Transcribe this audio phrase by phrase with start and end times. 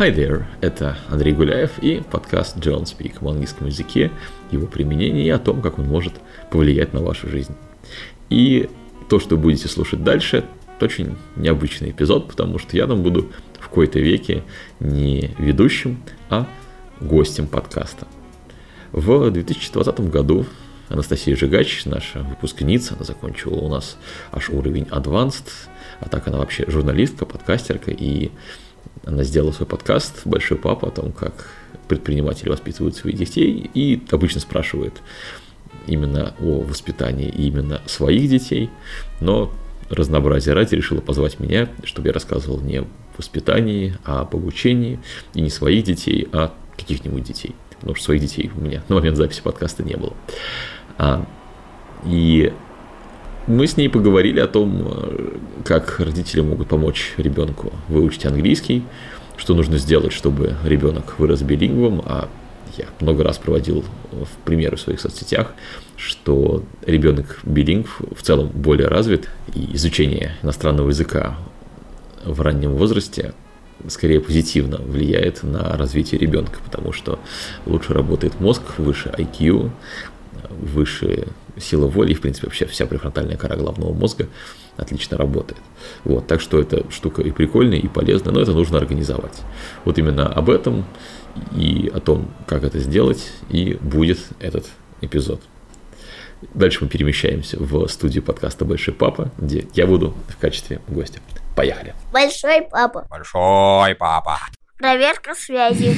[0.00, 4.10] Hi there, это Андрей Гуляев и подкаст John Speak в английском языке,
[4.50, 6.14] его применение и о том, как он может
[6.50, 7.54] повлиять на вашу жизнь.
[8.30, 8.70] И
[9.10, 10.44] то, что будете слушать дальше,
[10.74, 14.42] это очень необычный эпизод, потому что я там буду в какой-то веке
[14.80, 16.48] не ведущим, а
[17.02, 18.06] гостем подкаста.
[18.92, 20.46] В 2020 году
[20.88, 23.98] Анастасия Жигач, наша выпускница, она закончила у нас
[24.32, 25.46] аж уровень Advanced,
[26.00, 28.30] а так она вообще журналистка, подкастерка, и
[29.10, 31.48] она сделала свой подкаст «Большой папа» о том, как
[31.88, 34.94] предприниматели воспитывают своих детей, и обычно спрашивает
[35.86, 38.70] именно о воспитании именно своих детей,
[39.20, 39.52] но
[39.88, 45.00] разнообразие ради решила позвать меня, чтобы я рассказывал не о воспитании, а об обучении,
[45.34, 47.54] и не своих детей, а каких-нибудь детей.
[47.80, 50.12] Потому что своих детей у меня на момент записи подкаста не было.
[50.98, 51.26] А,
[52.06, 52.52] и
[53.50, 58.84] мы с ней поговорили о том, э, как родители могут помочь ребенку выучить английский,
[59.36, 62.28] что нужно сделать, чтобы ребенок вырос билингвом, а
[62.78, 65.52] я много раз проводил в примеры в своих соцсетях,
[65.96, 71.36] что ребенок билингв в целом более развит, и изучение иностранного языка
[72.24, 73.34] в раннем возрасте
[73.88, 77.18] скорее позитивно влияет на развитие ребенка, потому что
[77.66, 79.70] лучше работает мозг, выше IQ,
[80.48, 84.28] выше сила воли, и, в принципе, вообще вся префронтальная кора головного мозга
[84.76, 85.60] отлично работает.
[86.04, 89.40] Вот, так что эта штука и прикольная, и полезная, но это нужно организовать.
[89.84, 90.84] Вот именно об этом
[91.54, 94.66] и о том, как это сделать, и будет этот
[95.00, 95.40] эпизод.
[96.54, 101.20] Дальше мы перемещаемся в студию подкаста «Большой папа», где я буду в качестве гостя.
[101.54, 101.94] Поехали.
[102.12, 103.06] Большой папа.
[103.10, 104.38] Большой папа.
[104.80, 105.94] Проверка связи.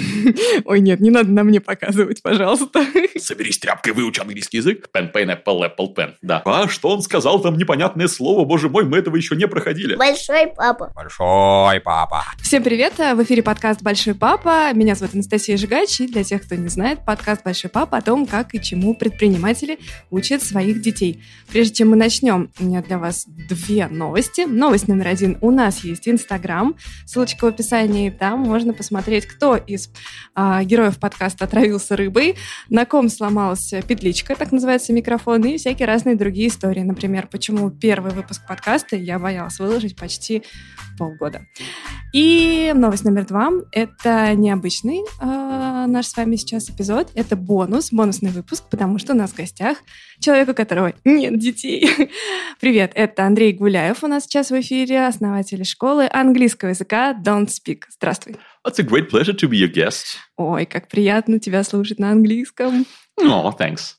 [0.65, 2.85] Ой, нет, не надо на мне показывать, пожалуйста.
[3.17, 4.89] Соберись тряпкой, выучи английский язык.
[4.93, 6.15] Pen, pen, apple, apple, pen.
[6.21, 6.43] Да.
[6.45, 8.45] А что он сказал там непонятное слово?
[8.45, 9.95] Боже мой, мы этого еще не проходили.
[9.95, 10.91] Большой папа.
[10.97, 12.25] Большой папа.
[12.43, 14.73] Всем привет, в эфире подкаст «Большой папа».
[14.73, 18.27] Меня зовут Анастасия Жигач, и для тех, кто не знает, подкаст «Большой папа» о том,
[18.27, 19.79] как и чему предприниматели
[20.11, 21.23] учат своих детей.
[21.49, 24.41] Прежде чем мы начнем, у меня для вас две новости.
[24.41, 25.39] Новость номер один.
[25.41, 26.75] У нас есть Инстаграм,
[27.07, 29.91] ссылочка в описании, там можно можно посмотреть, кто из
[30.35, 32.37] а, героев подкаста отравился рыбой,
[32.69, 36.81] на ком сломалась петличка, так называется микрофон, и всякие разные другие истории.
[36.81, 40.43] Например, почему первый выпуск подкаста я боялась выложить почти
[40.99, 41.47] полгода.
[42.13, 47.11] И новость номер два— это необычный э, наш с вами сейчас эпизод.
[47.15, 49.79] Это бонус, бонусный выпуск, потому что у нас в гостях
[50.23, 51.89] человек, у которого нет детей.
[52.61, 57.83] Привет, это Андрей Гуляев у нас сейчас в эфире, основатель школы английского языка Don't Speak.
[57.91, 58.37] Здравствуй.
[58.67, 60.17] It's a great pleasure to be your guest.
[60.37, 62.87] Ой, как приятно тебя слушать на английском.
[63.19, 63.97] О, oh, thanks.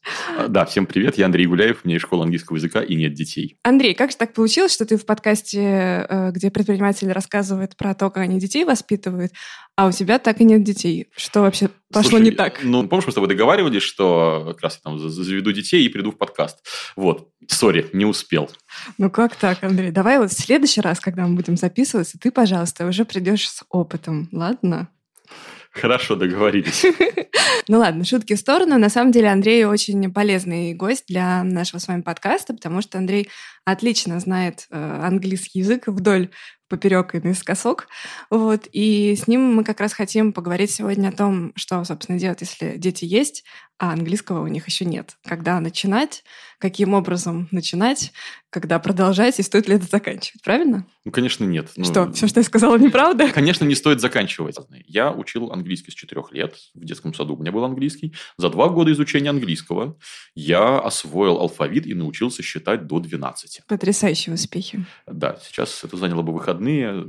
[0.49, 3.57] Да, всем привет, я Андрей Гуляев, у меня есть школа английского языка и нет детей.
[3.63, 8.09] Андрей, как же так получилось, что ты в подкасте, э, где предприниматели рассказывают про то,
[8.09, 9.31] как они детей воспитывают,
[9.75, 11.09] а у тебя так и нет детей?
[11.15, 12.63] Что вообще пошло Слушай, не так?
[12.63, 16.11] Ну, помнишь, мы с тобой договаривались, что как раз я там заведу детей и приду
[16.11, 16.65] в подкаст.
[16.95, 18.49] Вот, сори, не успел.
[18.97, 19.91] Ну как так, Андрей?
[19.91, 24.27] Давай вот в следующий раз, когда мы будем записываться, ты, пожалуйста, уже придешь с опытом,
[24.31, 24.89] ладно?
[25.73, 26.85] Хорошо, договорились.
[27.69, 28.77] Ну ладно, шутки в сторону.
[28.77, 33.29] На самом деле Андрей очень полезный гость для нашего с вами подкаста, потому что Андрей
[33.63, 36.29] отлично знает э, английский язык вдоль
[36.67, 37.87] поперек и наискосок.
[38.29, 38.67] Вот.
[38.73, 42.77] И с ним мы как раз хотим поговорить сегодня о том, что, собственно, делать, если
[42.77, 43.45] дети есть,
[43.77, 45.15] а английского у них еще нет.
[45.25, 46.23] Когда начинать,
[46.63, 48.13] каким образом начинать,
[48.49, 50.87] когда продолжать и стоит ли это заканчивать, правильно?
[51.03, 51.69] Ну, конечно, нет.
[51.75, 53.29] Ну, что, все, что я сказала, неправда?
[53.33, 54.55] Конечно, не стоит заканчивать.
[54.85, 56.55] Я учил английский с четырех лет.
[56.73, 58.13] В детском саду у меня был английский.
[58.37, 59.97] За два года изучения английского
[60.35, 63.63] я освоил алфавит и научился считать до 12.
[63.67, 64.85] Потрясающие успехи.
[65.05, 67.03] Да, сейчас это заняло бы выходные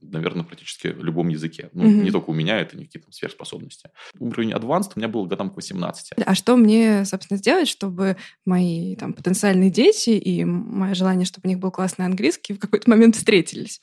[0.00, 1.70] наверное, практически в любом языке.
[1.72, 2.04] Ну, Мгм.
[2.04, 3.90] не только у меня, это не какие-то сверхспособности.
[4.18, 6.12] Уровень advanced у меня был годам к 18.
[6.24, 8.16] А что мне, собственно, сделать, чтобы
[8.46, 12.88] мои там, потенциальные дети и мое желание, чтобы у них был классный английский, в какой-то
[12.90, 13.80] момент встретились?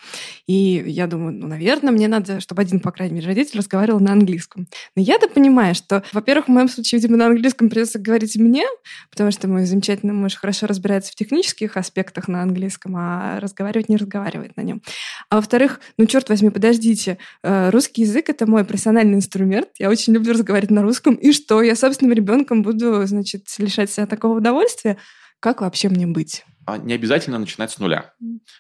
[0.48, 4.12] И я думаю, ну, наверное, мне надо, чтобы один, по крайней мере, родитель разговаривал на
[4.13, 4.68] английском.
[4.96, 8.66] Но я-то понимаю, что, во-первых, в моем случае, видимо, на английском придется говорить мне,
[9.12, 13.98] потому что мой замечательный муж хорошо разбирается в технических аспектах на английском, а разговаривать не
[13.98, 14.81] разговаривает на нем.
[15.30, 20.13] А во-вторых, ну, черт возьми, подождите, э, русский язык— это мой профессиональный инструмент, я очень
[20.13, 24.98] люблю разговаривать на русском, и что, я собственным ребенком буду, значит, лишать себя такого удовольствия?
[25.39, 26.44] Как вообще мне быть?
[26.65, 28.13] А не обязательно начинать с нуля.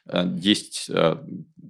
[0.07, 1.17] Э, Есть э,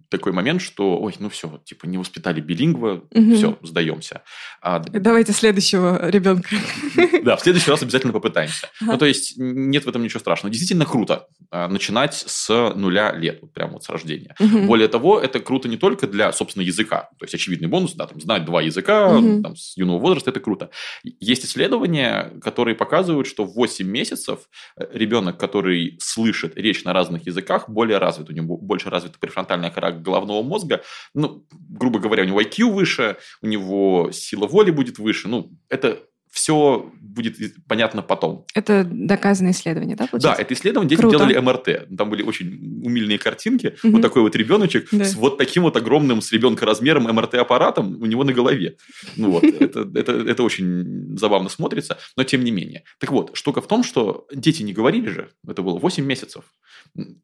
[0.10, 3.36] такой момент, что, ой, ну все, типа не воспитали билингва, Мгм.
[3.36, 4.24] все, сдаемся.
[4.62, 6.50] А, Давайте следующего ребенка.
[7.24, 8.70] да, в следующий раз обязательно попытаемся.
[8.82, 8.94] Ага.
[8.94, 10.52] Ну, то есть, нет в этом ничего страшного.
[10.52, 14.36] Действительно круто а, начинать с нуля лет, вот прямо вот с рождения.
[14.40, 17.10] Более того, это круто не только для, собственно, языка.
[17.20, 20.70] То есть, очевидный бонус, да, там, знать два языка там, с юного возраста, это круто.
[21.04, 24.40] Есть исследования, которые показывают, что в 8 месяцев
[24.78, 28.30] э, ребенок, который слышит речь на разных языках, более развит.
[28.30, 30.84] У него больше развита префронтальная кора головного мозга.
[31.14, 35.28] Ну, грубо говоря, у него IQ выше, у него сила воли будет выше.
[35.28, 37.38] Ну, это все будет
[37.68, 38.46] понятно потом.
[38.54, 40.42] Это доказанное исследование, да, Да, получается?
[40.42, 41.18] это исследование дети Круто.
[41.18, 41.88] делали МРТ.
[41.98, 43.76] Там были очень умильные картинки.
[43.84, 43.94] Мгм.
[43.94, 45.06] Вот такой вот ребеночек Да.
[45.06, 48.78] с вот таким вот огромным с ребенка размером МРТ-аппаратом у него на голове.
[49.16, 52.84] Ну вот, это, это, это очень забавно смотрится, но тем не менее.
[53.00, 56.44] Так вот, штука в том, что дети не говорили же, это было 8 месяцев.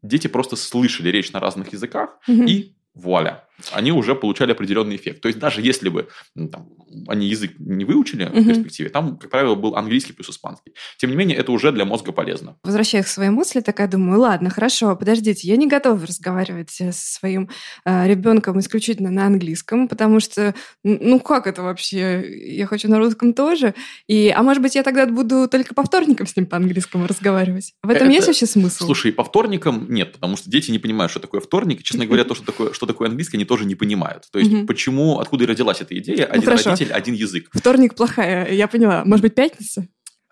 [0.02, 2.46] Дети просто слышали речь на разных языках, Мгм.
[2.48, 5.22] и вуаля, они уже получали определенный эффект.
[5.22, 6.70] То есть даже если бы там,
[7.08, 8.46] они язык не выучили в Мгм.
[8.46, 10.74] перспективе, там, как правило, был английский плюс испанский.
[10.98, 12.58] Тем не менее, это уже для мозга полезно.
[12.64, 17.14] Возвращаясь к своей мысли, такая думаю, ладно, хорошо, подождите, я не готова разговаривать э, со
[17.14, 17.50] своим
[17.86, 20.54] э, ребенком исключительно на английском, потому что,
[20.84, 22.24] ну как это вообще?
[22.56, 23.74] Я хочу на русском тоже.
[24.08, 27.74] И, а может быть, я тогда буду только по вторникам с ним по-английскому разговаривать?
[27.84, 28.86] В этом Это- есть вообще смысл?
[28.86, 31.82] Слушай, по вторникам нет, потому что дети не понимают, что такое вторник.
[31.82, 34.28] И, честно говоря, то, что такое, что такое английский, они тоже не понимают.
[34.32, 34.68] То есть, Мгм.
[34.68, 36.72] почему, откуда и родилась эта идея, один хорошо.
[36.72, 37.50] родитель, один язык.
[37.54, 39.04] Вторник плохая, я поняла.
[39.06, 39.88] Может быть, пятница?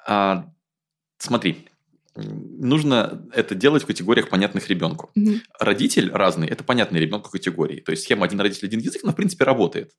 [0.08, 0.46] А,
[1.18, 1.68] смотри,
[2.16, 5.12] нужно это делать в категориях, понятных ребенку.
[5.16, 5.42] Мгм.
[5.60, 7.80] Родитель разный, это понятный ребенку категории.
[7.80, 9.92] То есть схема один родитель, один язык, она в принципе работает.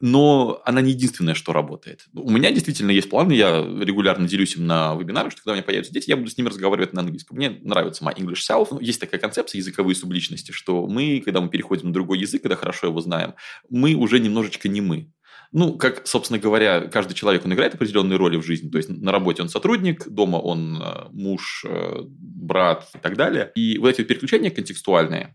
[0.00, 2.06] Но она не единственное, что работает.
[2.14, 5.64] У меня действительно есть планы, я регулярно делюсь им на вебинарах, что когда у меня
[5.64, 7.36] появятся дети, я буду с ними разговаривать на английском.
[7.36, 8.68] Мне нравится my English self.
[8.72, 12.56] Ну, Есть такая концепция языковые субличности, что мы, когда мы переходим на другой язык, когда
[12.56, 13.34] хорошо его знаем,
[13.70, 15.12] мы уже немножечко не мы.
[15.52, 18.70] Ну, как, собственно говоря, каждый человек, он играет определенные роли в жизни.
[18.70, 23.52] То есть на работе он сотрудник, дома он э, муж, э, брат и так далее.
[23.54, 25.34] И вот эти вот переключения контекстуальные,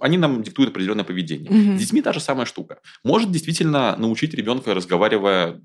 [0.00, 1.50] они нам диктуют определенное поведение.
[1.50, 1.78] Мгм.
[1.78, 2.78] С детьми та же самая штука.
[3.04, 5.62] Может действительно научить ребенка, разговаривая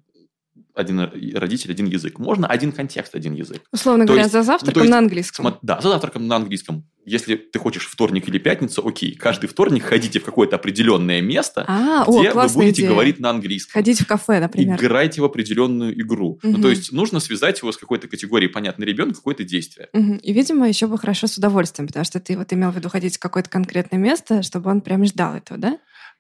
[0.79, 0.99] один
[1.35, 2.19] родитель, один язык.
[2.19, 3.61] Можно один контекст, один язык.
[3.71, 5.57] Условно То говоря, есть- за ну, завтраком есть на английском.
[5.61, 6.85] Да, за завтраком на английском.
[7.05, 9.15] Если ты хочешь вторник или пятницу, окей.
[9.15, 12.91] Каждый вторник ходите в какое-то определенное место, А, о, где вы классная будете идея.
[12.91, 13.73] говорить на английском.
[13.73, 14.77] Ходить в кафе, например.
[14.77, 16.39] Играйте в определенную игру.
[16.43, 16.61] Ну, Мгм.
[16.61, 19.87] то есть нужно связать его с какой-то категорией понятный ребенок, какое-то действие.
[19.93, 20.17] Мгм.
[20.17, 23.15] И, видимо, еще бы хорошо с удовольствием, потому что ты вот имел в виду ходить
[23.17, 25.77] в какое-то конкретное место, чтобы он прям ждал этого, да?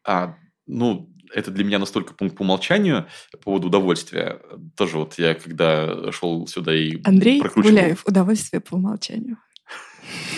[0.07, 0.35] А,
[0.65, 4.41] ну, это для меня настолько пункт по умолчанию по поводу удовольствия.
[4.75, 7.75] Тоже вот я когда шел сюда и Андрей прокручивал...
[7.75, 8.03] Гуляев.
[8.05, 9.37] Удовольствие по умолчанию.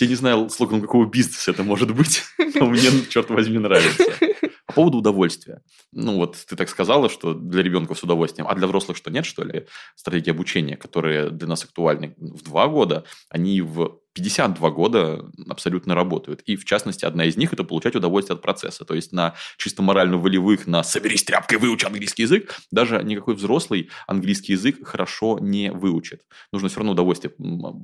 [0.00, 2.22] Я не знаю, слоган какого бизнеса это может быть,
[2.54, 4.04] но мне, черт возьми, нравится.
[4.66, 5.62] По поводу удовольствия.
[5.92, 9.26] Ну, вот ты так сказала, что для ребенка с удовольствием, а для взрослых что нет,
[9.26, 9.66] что ли?
[9.96, 16.42] Стратегии обучения, которые для нас актуальны в два года, они в 52 года абсолютно работают.
[16.42, 18.84] И, в частности, одна из них– это получать удовольствие от процесса.
[18.84, 24.52] То есть, на чисто морально-волевых, на «соберись тряпкой, выучи английский язык», даже никакой взрослый английский
[24.52, 26.22] язык хорошо не выучит.
[26.52, 27.32] Нужно все равно удовольствие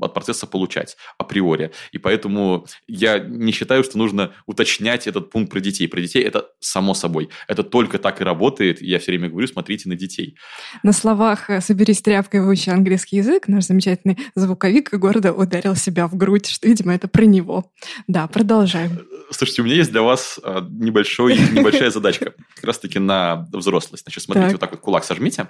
[0.00, 1.72] от процесса получать априори.
[1.92, 5.88] И поэтому я не считаю, что нужно уточнять этот пункт про детей.
[5.88, 7.30] Про детей это само собой.
[7.46, 8.82] Это только так и работает.
[8.82, 10.36] Я все время говорю, смотрите на детей.
[10.82, 16.46] На словах «соберись тряпкой, выучи английский язык» наш замечательный звуковик гордо ударил себя в грудь,
[16.48, 17.72] что, видимо, это про него.
[18.06, 19.00] Да, продолжаем.
[19.30, 22.34] Слушайте, у меня есть для вас а, небольшой, небольшая задачка.
[22.54, 24.02] Как раз-таки на взрослость.
[24.04, 25.48] Значит, смотрите, вот так вот кулак сожмите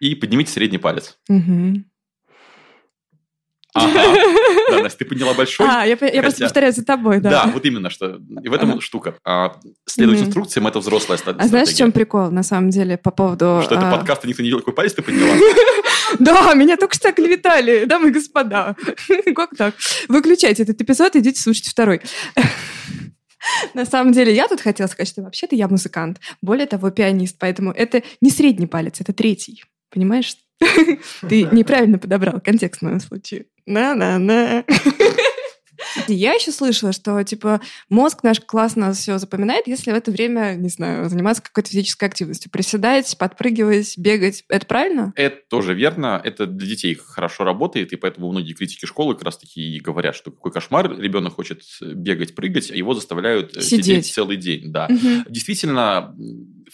[0.00, 1.18] и поднимите средний палец.
[1.28, 1.82] Ага.
[4.70, 5.66] Да, Настя, ты подняла большой.
[5.66, 7.30] А, я, я просто Хотя- повторяю за тобой, да.
[7.30, 8.20] Да, вот именно что.
[8.42, 8.80] И в этом Ага.
[8.80, 9.14] штука.
[9.24, 9.56] А,
[9.86, 10.28] следовать Мгм.
[10.28, 11.92] инструкциям это взрослая ста- А знаешь, в чем стратегия.
[11.92, 13.60] прикол, на самом деле, по поводу...
[13.64, 15.34] Что это а, подкаст, и никто не делал, какой палец ты подняла?
[16.18, 18.76] Да, меня только что клеветали, дамы и господа.
[19.34, 19.74] Как так?
[20.08, 22.00] Выключайте этот эпизод, идите слушать второй.
[23.74, 26.20] На самом деле, я тут хотела сказать, что вообще-то я музыкант.
[26.42, 27.36] Более того, пианист.
[27.38, 29.64] Поэтому это не средний палец, это третий.
[29.90, 30.36] Понимаешь?
[31.28, 33.46] Ты неправильно подобрал контекст в моем случае.
[33.66, 34.64] На-на-на.
[36.06, 40.68] Я еще слышала, что типа мозг наш классно все запоминает, если в это время, не
[40.68, 42.50] знаю, заниматься какой-то физической активностью.
[42.50, 44.44] Приседать, подпрыгивать, бегать.
[44.48, 45.12] Это правильно?
[45.16, 46.20] Это тоже верно.
[46.22, 50.30] Это для детей хорошо работает, и поэтому многие критики школы как раз-таки и говорят, что
[50.30, 53.86] какой кошмар, ребенок хочет бегать, прыгать, а его заставляют э, Сидеть.
[53.86, 54.72] сидеть целый день.
[54.72, 54.86] Да.
[54.88, 55.24] Мгм.
[55.28, 56.14] Действительно,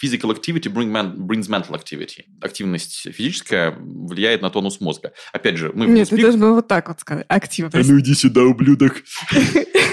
[0.00, 2.24] physical activity brings mental activity.
[2.40, 5.12] Активность физическая влияет на тонус мозга.
[5.32, 7.26] Опять же, мы Нет, ты должен был вот так вот сказать.
[7.28, 7.88] Активность.
[7.88, 9.02] ну иди сюда, ублюдок.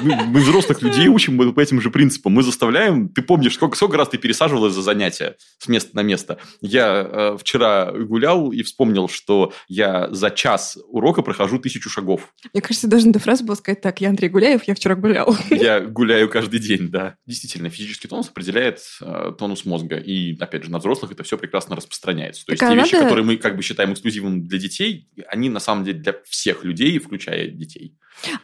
[0.00, 2.32] Мы, мы взрослых людей учим по этим же принципам.
[2.32, 3.08] Мы заставляем...
[3.08, 6.38] Ты помнишь, сколько, сколько раз ты пересаживалась за занятия с места на место?
[6.60, 12.32] Я э, вчера гулял и вспомнил, что я за час урока прохожу тысячу шагов.
[12.52, 15.36] Мне кажется, даже на фразу было сказать так, я Андрей Гуляев, я вчера гулял.
[15.50, 17.16] Я гуляю каждый день, да.
[17.26, 19.96] Действительно, физический тонус определяет э, тонус мозга.
[19.96, 22.44] И, опять же, на взрослых это все прекрасно распространяется.
[22.46, 25.08] То есть Так, а те вещи, надо- которые мы как бы считаем эксклюзивным для детей,
[25.28, 27.96] они на самом деле для всех людей, включая детей.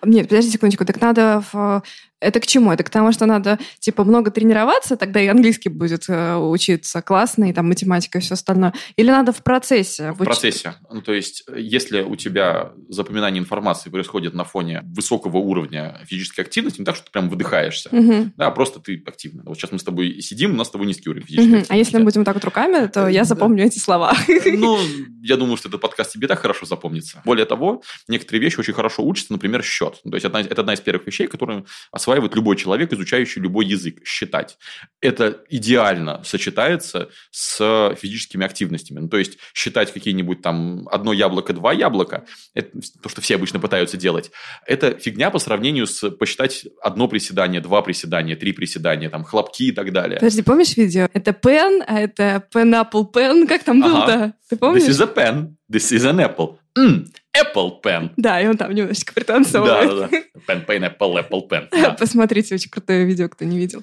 [0.04, 1.82] Нет, подожди секундочку, так надо в...
[2.20, 2.72] Это к чему?
[2.72, 7.48] Это к тому, что надо, типа, много тренироваться, тогда и английский будет э, учиться классно,
[7.48, 8.74] и там математика и все остальное.
[8.96, 10.12] Или надо в процессе?
[10.12, 10.74] В процессе.
[10.90, 16.40] Ну, то есть, э, если у тебя запоминание информации происходит на фоне высокого уровня физической
[16.40, 18.32] активности, не так, что ты прям выдыхаешься, Мгм.
[18.36, 19.42] да, а просто ты активно.
[19.46, 21.54] Вот сейчас мы с тобой сидим, у нас с тобой низкий уровень физической Мгм.
[21.60, 21.72] активности.
[21.72, 23.24] А если мы будем вот так вот руками, то я Да.
[23.26, 24.12] запомню эти слова.
[24.46, 24.78] Ну,
[25.22, 27.22] я думаю, что этот подкаст тебе так хорошо запомнится.
[27.24, 30.00] Более того, некоторые вещи очень хорошо учатся, например, счет.
[30.02, 31.64] То есть, это одна из первых вещей, которые
[32.08, 34.56] осваивает любой человек, изучающий любой язык, считать.
[35.02, 39.00] Это идеально сочетается с физическими активностями.
[39.00, 42.24] Ну, то есть, считать какие-нибудь там одно яблоко, два яблока,
[42.54, 42.70] это
[43.02, 44.30] то, что все обычно пытаются делать,
[44.66, 49.72] это фигня по сравнению с посчитать одно приседание, два приседания, три приседания, там, хлопки и
[49.72, 50.18] так далее.
[50.18, 51.08] Подожди, помнишь видео?
[51.12, 53.46] Это пен, а это pineapple pen.
[53.46, 53.92] Как там Ага.
[53.92, 54.34] было-то?
[54.48, 54.84] Ты помнишь?
[54.84, 56.56] This is a pen, this is an apple.
[56.76, 57.06] М,
[57.40, 58.10] apple pen.
[58.16, 59.88] Да, и он там немножечко Да, пританцовывает.
[59.88, 60.54] да, да.
[60.54, 61.68] Pen, pineapple, apple pen.
[61.70, 61.90] Да.
[61.98, 63.82] Посмотрите, очень крутое видео, кто не видел.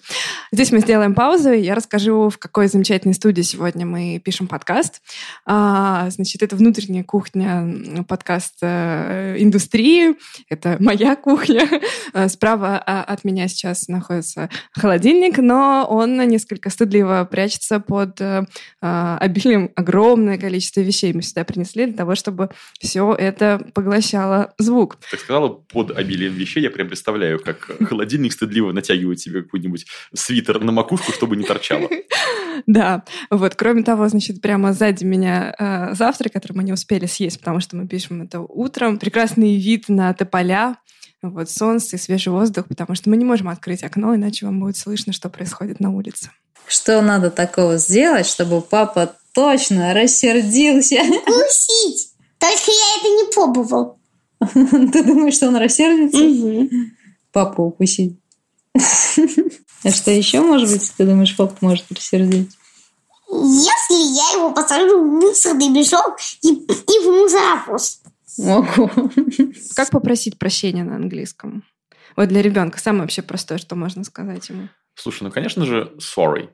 [0.51, 5.01] Здесь мы сделаем паузу, и я расскажу, в какой замечательной студии сегодня мы пишем подкаст.
[5.45, 10.15] А, значит, это внутренняя кухня подкаст э, индустрии.
[10.49, 11.67] Это моя кухня.
[12.13, 18.45] А, Справа а, от меня сейчас находится холодильник, но он несколько стыдливо прячется под э,
[18.81, 24.97] а, обилием огромное количество вещей мы сюда принесли для того, чтобы все это поглощало звук.
[25.11, 30.61] Так сказала, под обилием вещей я прям представляю, как холодильник стыдливо натягивает себе какой-нибудь свитер
[30.61, 31.89] на макушку, чтобы не торчало.
[32.67, 33.55] Да, вот.
[33.55, 37.75] Кроме того, значит, прямо сзади меня э, завтрак, который мы не успели съесть, потому что
[37.75, 38.97] мы пишем это утром.
[38.97, 40.77] Прекрасный вид на тополя,
[41.21, 44.77] вот солнце и свежий воздух, потому что мы не можем открыть окно, иначе вам будет
[44.77, 46.31] слышно, что происходит на улице.
[46.67, 50.95] Что надо такого сделать, чтобы папа точно рассердился?
[50.95, 52.14] Укусить.
[52.45, 53.99] Только я это не пробовал.
[54.91, 56.23] Ты думаешь, что он рассердится?
[56.23, 56.91] Мгм.
[57.31, 58.19] Папу укусить.
[58.75, 62.51] А что еще, может быть, ты думаешь, папа может рассердить?
[63.29, 68.01] Если я его посажу в мусорный мешок и, и в мусоровоз.
[68.37, 68.91] Ого.
[69.75, 71.63] Как попросить прощения на английском?
[72.15, 74.69] Вот для ребенка самое вообще простое, что можно сказать ему.
[74.95, 76.49] Слушай, ну, конечно же, sorry.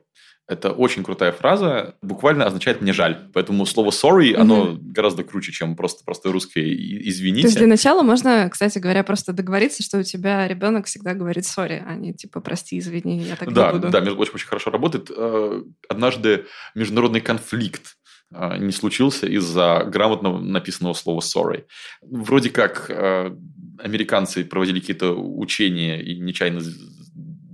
[0.48, 3.30] Это очень крутая фраза, буквально означает «мне жаль».
[3.32, 7.58] Поэтому слово sorry, оно гораздо круче, чем просто простое русское «и- То есть «извините».
[7.58, 11.94] для начала можно, кстати говоря, просто договориться, что у тебя ребенок всегда говорит сори, а
[11.94, 13.90] не типа прости, извини, я так Да, не буду.
[13.90, 15.10] да, между прочим, очень хорошо работает.
[15.16, 17.96] Э, Однажды международный конфликт
[18.34, 21.64] э, не случился из-за грамотно написанного слова sorry.
[22.02, 23.30] Вроде как э,
[23.78, 26.60] американцы проводили какие-то учения и нечаянно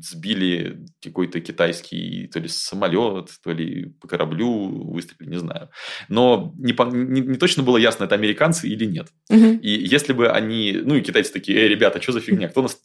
[0.00, 4.48] сбили какой-то китайский то ли самолет, то ли по кораблю
[4.92, 5.70] выстрелили, не знаю.
[6.08, 9.08] Но не, по- не- не точно было ясно, это американцы или нет.
[9.30, 9.58] Мгм.
[9.58, 10.72] И если бы они...
[10.84, 12.48] Ну, и китайцы такие, эй, ребята, что за фигня?
[12.48, 12.78] Кто нас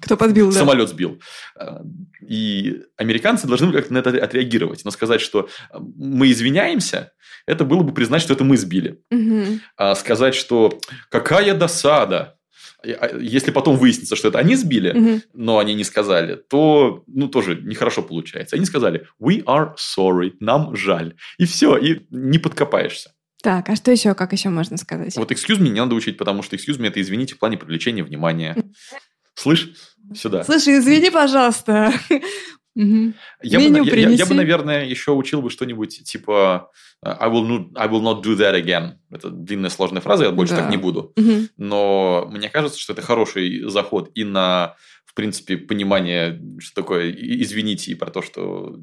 [0.00, 0.58] Кто подбил, да?
[0.58, 1.20] самолет сбил.
[1.56, 1.82] А,
[2.26, 4.84] И американцы должны были как-то на это отреагировать.
[4.84, 7.12] Но сказать, что а, мы извиняемся,
[7.46, 9.00] это было бы признать, что это мы сбили.
[9.10, 9.60] Мгм.
[9.76, 10.78] А сказать, что
[11.10, 12.37] какая досада,
[13.20, 15.22] если потом выяснится, что это они сбили, Мгм.
[15.34, 18.56] но они не сказали, то, ну, тоже нехорошо получается.
[18.56, 21.14] Они сказали, we are sorry, нам жаль.
[21.38, 23.12] И все, и не подкопаешься.
[23.42, 25.14] Так, а что еще, как еще можно сказать?
[25.16, 28.02] Вот excuse me не надо учить, потому что excuse me это извините в плане привлечения
[28.02, 28.56] внимания.
[29.34, 29.70] Слышь,
[30.16, 30.42] сюда.
[30.42, 31.92] Слушай, извини, пожалуйста.
[32.78, 33.14] Мгм.
[33.42, 34.34] Я бы, Меню я- я- бы, принеси.
[34.34, 36.70] наверное, еще учил бы что-нибудь типа
[37.02, 38.92] I will, not, I will not do that again.
[39.10, 40.62] Это длинная сложная фраза, я больше Да.
[40.62, 41.12] так не буду.
[41.16, 41.48] Мгм.
[41.56, 47.90] Но мне кажется, что это хороший заход и на, в принципе, понимание, что такое извините,
[47.92, 48.78] и про то, что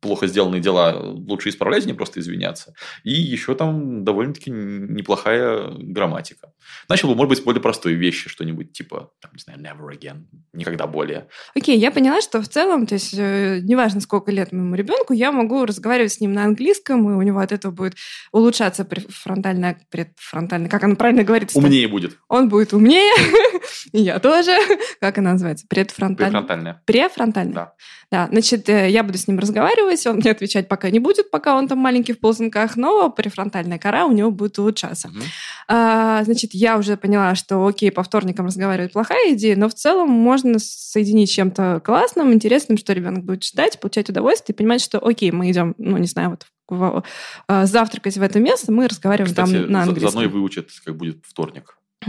[0.00, 2.74] плохо сделанные дела лучше исправлять, а не просто извиняться.
[3.04, 6.52] И еще там довольно-таки неплохая грамматика.
[6.88, 10.86] Начал бы, может быть, более простые вещи, что-нибудь типа, там, не знаю, never again, никогда
[10.86, 11.28] более.
[11.54, 15.32] Окей, я поняла, что в целом, то есть, э, неважно, сколько лет моему ребенку, я
[15.32, 17.96] могу разговаривать с ним на английском, и у него от этого будет
[18.32, 21.58] улучшаться префронтальная, предфронтальная, как она правильно говорится?
[21.58, 22.18] Умнее будет.
[22.28, 23.12] Он будет умнее,
[23.92, 24.56] и я тоже.
[25.00, 25.66] Как она называется?
[25.68, 26.30] Предфронтальная.
[26.30, 26.82] Префронтальная.
[26.86, 27.54] Префронтальная.
[27.54, 27.74] Да.
[28.10, 31.56] Да, значит, э, я буду с ним разговаривать, он мне отвечать пока не будет, пока
[31.56, 35.08] он там маленький в ползунках, но префронтальная кора у него будет улучшаться.
[35.08, 35.22] Мгм.
[35.68, 40.08] А, значит, я уже поняла, что окей, по вторникам разговаривать плохая идея, но в целом
[40.10, 45.30] можно соединить чем-то классным, интересным, что ребенок будет читать, получать удовольствие и понимать, что окей,
[45.30, 47.02] мы идем, ну, не знаю, вот в-
[47.48, 50.10] а, завтракать в это место, мы разговариваем Кстати, там на за- английском.
[50.12, 51.76] заодно и выучат, как будет вторник.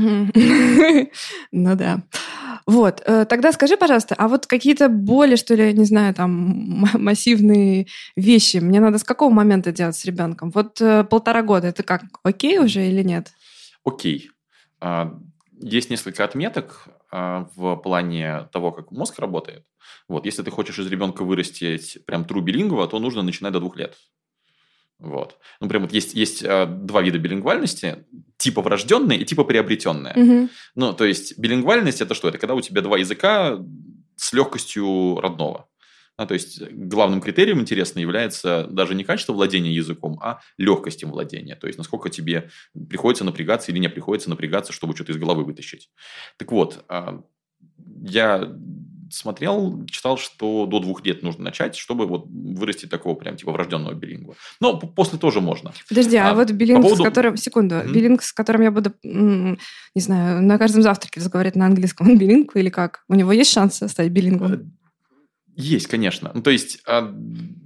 [1.52, 2.02] Ну да.
[2.66, 7.88] Вот, э, тогда скажи, пожалуйста, а вот какие-то боли, что ли, не знаю, там, массивные
[8.16, 10.52] вещи, мне надо с какого момента делать с ребенком?
[10.52, 13.32] Вот э, полтора года, это как, окей уже или нет?
[13.84, 14.30] Окей.
[14.80, 15.18] А,
[15.60, 19.66] Есть несколько отметок а, в плане того, как мозг работает.
[20.08, 23.78] Вот, если ты хочешь из ребенка вырастить прям true билингва, то нужно начинать до двух
[23.78, 23.98] лет.
[25.02, 25.38] Вот.
[25.60, 28.06] Ну, прям вот есть, есть а, два вида билингвальности,
[28.38, 30.14] типа врожденная и типа приобретенная.
[30.16, 30.50] Мгм.
[30.76, 32.30] Ну, то есть билингвальность это что?
[32.30, 33.58] Это когда у тебя два языка
[34.16, 35.68] с легкостью родного.
[36.18, 41.10] А, то есть главным критерием, интересно, является даже не качество владения языком, а легкость им
[41.10, 41.56] владения.
[41.56, 42.52] То есть насколько тебе
[42.90, 45.90] приходится напрягаться или не приходится напрягаться, чтобы что-то из головы вытащить.
[46.38, 47.24] Так вот, а,
[48.04, 48.56] я
[49.14, 53.94] смотрел, читал, что до двух лет нужно начать, чтобы вот вырастить такого прям типа врожденного
[53.94, 54.36] билингва.
[54.60, 55.74] Но после тоже можно.
[55.90, 57.38] Подожди, а, А, вот билинг, поводу- с которым...
[57.38, 57.76] Секунду.
[57.76, 57.94] Мгм.
[57.94, 59.58] Билинг, с которым я буду, не
[59.96, 63.04] знаю, на каждом завтраке разговаривать на английском, он билинг или как?
[63.08, 64.74] У него есть шанс стать билингвом?
[65.56, 66.32] Есть, конечно.
[66.34, 67.14] Ну, то есть, а,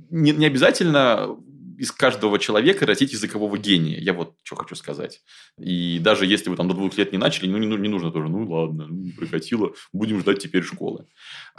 [0.10, 1.38] не, не обязательно
[1.77, 4.00] из каждого человека растить языкового гения.
[4.00, 5.22] Я вот что хочу сказать.
[5.58, 8.12] И даже если вы там до двух лет не начали, ну, не, ну, не нужно
[8.12, 11.08] тоже, ну, ладно, ну, прокатило, будем ждать теперь школы.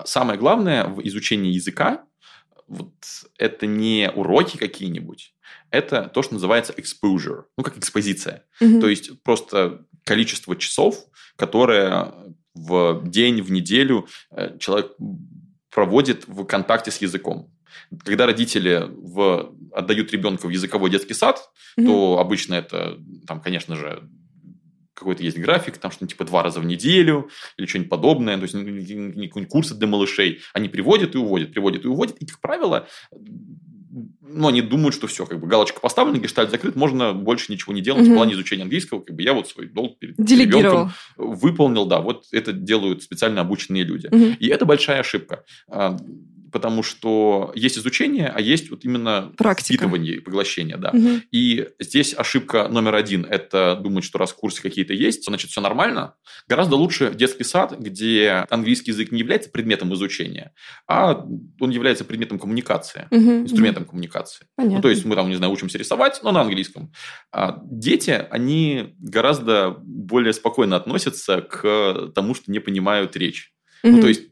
[0.05, 2.05] Самое главное в изучении языка,
[2.67, 2.93] вот,
[3.39, 5.35] это не уроки какие-нибудь,
[5.71, 8.45] это то, что называется exposure, ну, как экспозиция.
[8.61, 8.81] Мгм.
[8.81, 11.05] То есть просто количество часов,
[11.37, 12.13] которое
[12.55, 14.93] в день, в неделю э, человек
[15.71, 17.53] проводит в контакте с языком.
[18.05, 21.87] Когда родители в, отдают ребенка в языковой детский сад, Мгм.
[21.87, 24.09] то обычно это, там, конечно же,
[24.95, 28.55] какой-то есть график, там что-нибудь типа два раза в неделю или что-нибудь подобное, то есть
[28.55, 30.41] какие-нибудь курсы для малышей.
[30.55, 32.89] Они приводят и уводят, приводят и уводят, и, как правило,
[34.21, 37.81] ну, они думают, что все, как бы галочка поставлена, гештальт закрыт, можно больше ничего не
[37.81, 38.13] делать Мгм.
[38.13, 39.01] в плане изучения английского.
[39.01, 43.85] Как бы я вот свой долг перед ребенком выполнил, да, вот это делают специально обученные
[43.85, 44.09] люди.
[44.11, 44.37] Мгм.
[44.39, 45.45] И это большая ошибка.
[46.57, 49.75] Потому что есть изучение, а есть вот именно Практика.
[49.75, 50.91] впитывание и поглощение, да.
[50.95, 51.23] Мгм.
[51.31, 56.15] И здесь ошибка номер один– это думать, что раз курсы какие-то есть, значит, все нормально.
[56.49, 60.55] Гораздо лучше детский сад, где английский язык не является предметом изучения,
[60.89, 61.27] а
[61.61, 63.43] он является предметом коммуникации, Мгм.
[63.43, 64.47] инструментом коммуникации.
[64.57, 64.77] Понятно.
[64.77, 66.91] Ну, то есть мы там, не знаю, учимся рисовать, но на английском.
[67.33, 73.53] А дети, они гораздо более спокойно относятся к тому, что не понимают речь.
[73.83, 73.97] Мгм.
[73.97, 74.23] Ну, то есть,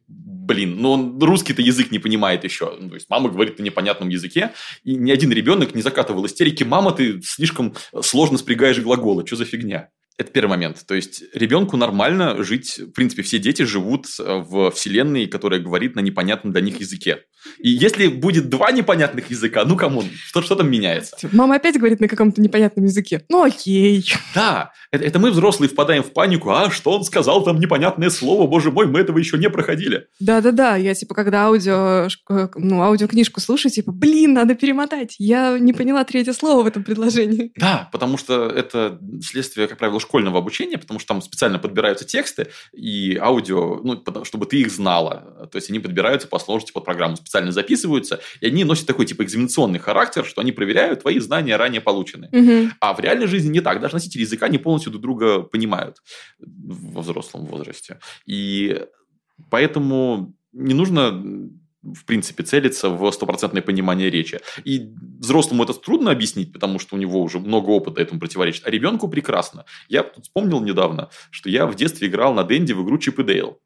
[0.45, 2.77] блин, ну он русский-то язык не понимает еще.
[2.81, 4.53] Ну, то есть, мама говорит на непонятном языке,
[4.83, 6.65] и ни один ребенок не закатывал истерики.
[6.65, 9.89] Мама, ты слишком сложно спрягаешь глаголы, что за фигня?
[10.17, 10.85] Это первый момент.
[10.87, 15.97] То есть, ребенку нормально жить, в принципе, все дети живут э, в вселенной, которая говорит
[15.97, 17.25] на непонятном для них языке.
[17.59, 21.17] И если будет два непонятных языка, ну, come on, что, что там меняется?
[21.33, 23.25] Мама опять говорит на каком-то непонятном языке.
[23.29, 24.05] Ну окей.
[24.35, 26.51] Да, это, это мы, взрослые, впадаем в панику.
[26.51, 28.47] А, что он сказал там непонятное слово?
[28.47, 30.07] Боже мой, мы этого еще не проходили.
[30.21, 35.17] Да-да-да, я типа, когда аудио, ну, аудиокнижку слушаю, типа, блин, надо перемотать.
[35.19, 37.53] Я не поняла третье слово в этом предложении.
[37.57, 42.49] Да, потому что это следствие, как правило, школьного обучения, потому что там специально подбираются тексты
[42.73, 45.49] и аудио, ну, чтобы ты их знала.
[45.51, 49.23] То есть они подбираются по сложности под программу, специально записываются, и они носят такой типа
[49.23, 52.31] экзаменационный характер, что они проверяют твои знания ранее полученные.
[52.33, 52.73] Мгм.
[52.81, 53.81] А в реальной жизни не так.
[53.81, 55.99] Даже носители языка не полностью друг друга понимают
[56.39, 57.99] во взрослом возрасте.
[58.27, 58.81] И
[59.51, 61.51] поэтому не нужно
[61.85, 64.41] в принципе, целиться в стопроцентное понимание речи.
[64.65, 68.67] И взрослому это трудно объяснить, потому что у него уже много опыта этому противоречит.
[68.67, 69.65] А ребенку прекрасно.
[69.89, 73.61] Я вспомнил недавно, что я в детстве играл на Денди в игру Чип и Дейл.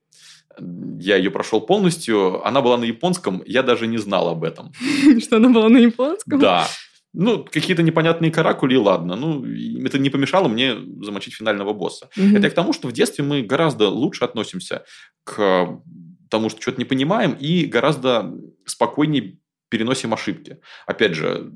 [1.00, 2.46] Я ее прошел полностью.
[2.46, 4.72] Она была на японском, я даже не знал об этом.
[5.20, 6.38] Что она была на японском?
[6.38, 6.66] Да.
[7.14, 9.16] Ну, какие-то непонятные каракули, ладно.
[9.16, 9.44] Ну,
[9.84, 12.10] это не помешало мне замочить финального босса.
[12.16, 12.36] Мгм.
[12.36, 14.84] Это к тому, что в детстве мы гораздо лучше относимся
[15.24, 15.80] к
[16.30, 18.34] тому, что что-то не понимаем, и гораздо
[18.66, 20.58] спокойнее переносим ошибки.
[20.86, 21.52] Опять же,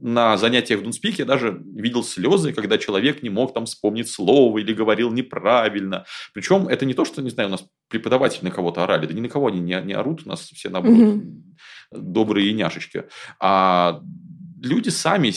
[0.00, 4.58] на занятиях в Дунспике я даже видел слезы, когда человек не мог там вспомнить слово
[4.58, 6.04] или говорил неправильно.
[6.32, 9.20] Причем это не то, что, не знаю, у нас преподаватели на кого-то орали, да ни
[9.20, 11.54] на кого они не, не орут, у нас все наоборот Мгм.
[11.92, 13.04] добрые няшечки.
[13.40, 14.00] А
[14.62, 15.30] люди сами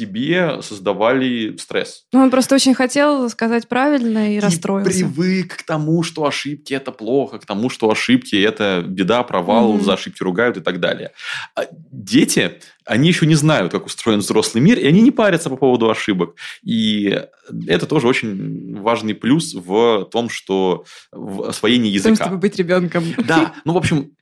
[0.00, 2.04] себе создавали стресс.
[2.12, 4.90] Ну, он просто очень хотел сказать правильно и, расстроился.
[4.90, 9.84] привык к тому, что ошибки это плохо, к тому, что ошибки это беда, провал, Мгм.
[9.84, 11.12] за ошибки ругают и так далее.
[11.54, 12.52] А дети,
[12.84, 16.34] они еще не знают, как устроен взрослый мир, и они не парятся по поводу ошибок.
[16.62, 17.20] И
[17.66, 22.24] это тоже очень важный плюс в том, что в освоении В том, языка.
[22.24, 23.04] чтобы быть ребенком.
[23.26, 24.12] Да, ну, в общем,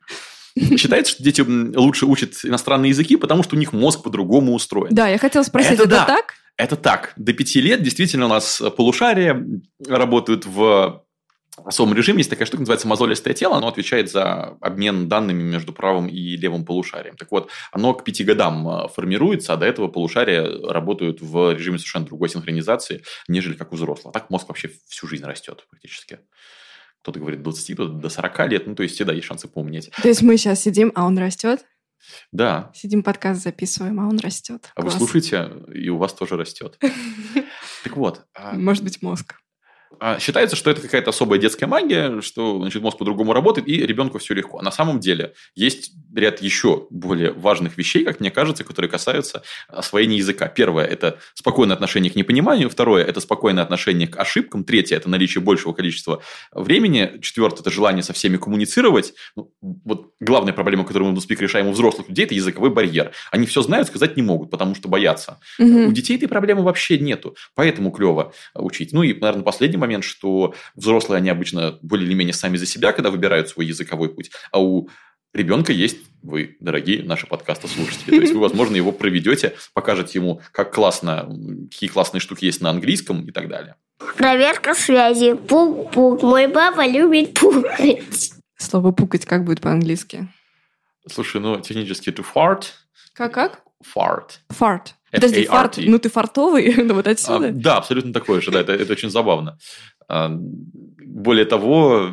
[0.76, 4.94] считается, что дети лучше учат иностранные языки, потому что у них мозг по-другому устроен.
[4.94, 6.04] Да, я хотела спросить, Это это, да.
[6.04, 6.34] так?
[6.56, 7.12] Это так.
[7.16, 9.44] До пяти лет действительно у нас полушария
[9.86, 11.04] работают в
[11.64, 12.18] особом режиме.
[12.18, 13.56] Есть такая штука, называется мозолистое тело.
[13.56, 17.16] Оно отвечает за обмен данными между правым и левым полушарием.
[17.16, 21.78] Так вот, оно к пяти годам э, формируется, а до этого полушария работают в режиме
[21.78, 24.12] совершенно другой синхронизации, нежели как у взрослого.
[24.12, 26.20] Так мозг вообще всю жизнь растет практически.
[27.08, 28.66] Кто-то говорит до 20, кто-то до 40 лет.
[28.66, 29.90] Ну, то есть всегда есть шансы поумнеть.
[30.02, 31.64] То есть мы сейчас сидим, а он растет?
[32.32, 34.70] Да, Сидим, подкаст записываем, а он растет.
[34.74, 34.98] а вы Класс.
[34.98, 36.78] слушаете, и у вас тоже растет.
[37.84, 39.36] Так вот, а, Может быть, мозг.
[40.00, 44.18] А, Считается, что это какая-то особая детская магия, что значит, мозг по-другому работает, и ребенку
[44.18, 44.58] все легко.
[44.58, 49.42] А на самом деле есть ряд еще более важных вещей, как мне кажется, которые касаются
[49.68, 50.48] освоения языка.
[50.48, 52.68] Первое– это спокойное отношение к непониманию.
[52.70, 54.64] Второе– это спокойное отношение к ошибкам.
[54.64, 56.22] Третье– это наличие большего количества
[56.52, 57.18] времени.
[57.22, 59.14] Четвертое– это желание со всеми коммуницировать.
[59.36, 63.12] Ну, вот главная проблема, которую мы в Speak решаем у взрослых людей– это языковой барьер.
[63.30, 65.40] Они все знают, сказать не могут, потому что боятся.
[65.58, 65.94] У Мгм.
[65.94, 68.92] детей этой проблемы вообще нету, поэтому клево учить.
[68.92, 72.92] Ну и, наверное, последний момент, что взрослые, они обычно более или менее сами за себя,
[72.92, 74.88] когда выбирают свой языковой путь, а у
[75.32, 78.10] ребенка есть вы, дорогие наши подкастослушатели.
[78.10, 81.28] То есть вы, возможно, его проведете, покажете ему, как классно,
[81.70, 83.76] какие классные штуки есть на английском и так далее.
[84.16, 85.34] Проверка связи.
[85.34, 86.22] Пук-пук.
[86.22, 88.32] Мой папа любит пукать.
[88.56, 90.28] Слово пукать как будет по-английски?
[91.06, 92.64] Слушай, ну, технически to fart,
[93.12, 93.62] Как-как?
[93.82, 94.40] fart.
[94.50, 94.94] Фарт.
[95.10, 97.50] Подожди, фарт, ну ты фартовый, ну вот А, отсюда.
[97.52, 99.58] да, абсолютно такое же, да, это, это очень забавно.
[100.08, 102.10] А, более того,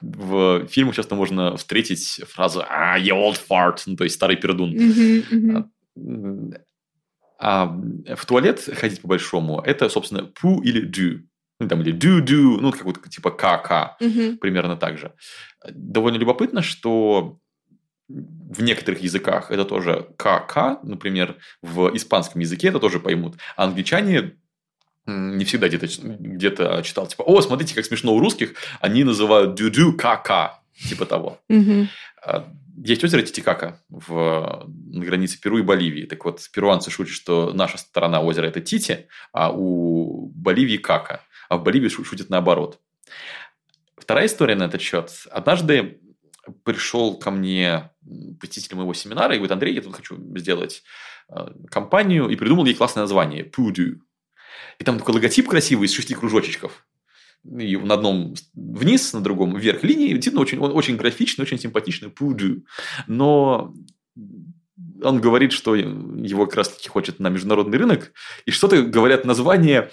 [0.00, 4.70] в фильмах часто можно встретить фразу «Ah, you old fart», ну, то есть старый пердун.
[4.70, 5.70] Мгм, мгм.
[5.96, 6.54] М,
[7.38, 7.66] А
[8.16, 11.20] в туалет ходить по-большому– это, собственно, poo или do.
[11.60, 14.38] Ну, там, или do-do, ну, как вот типа ка-ка, Мгм.
[14.38, 15.12] примерно так же.
[15.70, 17.38] Довольно любопытно, что
[18.08, 23.36] в некоторых языках это тоже ка-ка, например, в испанском языке это тоже поймут.
[23.56, 24.36] А англичане
[25.06, 26.50] не всегда где-то где
[26.82, 31.38] читал, типа, о, смотрите, как смешно у русских, они называют дю-дю ка-ка, типа того.
[32.26, 36.06] А, Есть озеро Титикака в, на границе Перу и Боливии.
[36.06, 41.20] Так вот, перуанцы шутят, что наша сторона озера– это Тити, а у Боливии– Кака.
[41.48, 42.80] А в Боливии шу- шутят наоборот.
[43.96, 45.10] Вторая история на этот счет.
[45.30, 46.00] Однажды
[46.64, 47.90] пришел ко мне
[48.40, 50.82] посетитель моего семинара и говорит, Андрей, я тут хочу сделать
[51.28, 53.98] э, компанию, и придумал ей классное название– Pudu.
[54.78, 56.86] И там такой логотип красивый из шести кружочечков.
[57.44, 60.14] И на одном вниз, на другом вверх линии.
[60.14, 62.62] Действительно, очень, он очень графичный, очень симпатичный Pudu.
[63.06, 63.74] Но
[65.02, 68.12] он говорит, что его как раз-таки хочет на международный рынок,
[68.46, 69.90] и что-то говорят название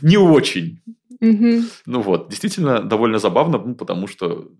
[0.00, 0.82] не очень.
[1.20, 1.68] Мгм.
[1.86, 4.50] Ну вот, действительно довольно забавно, ну, потому что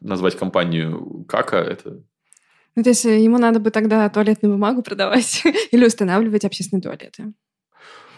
[0.00, 2.02] назвать компанию Кака– это
[2.76, 7.32] Ну, то есть э, ему надо бы тогда туалетную бумагу продавать или устанавливать общественные туалеты.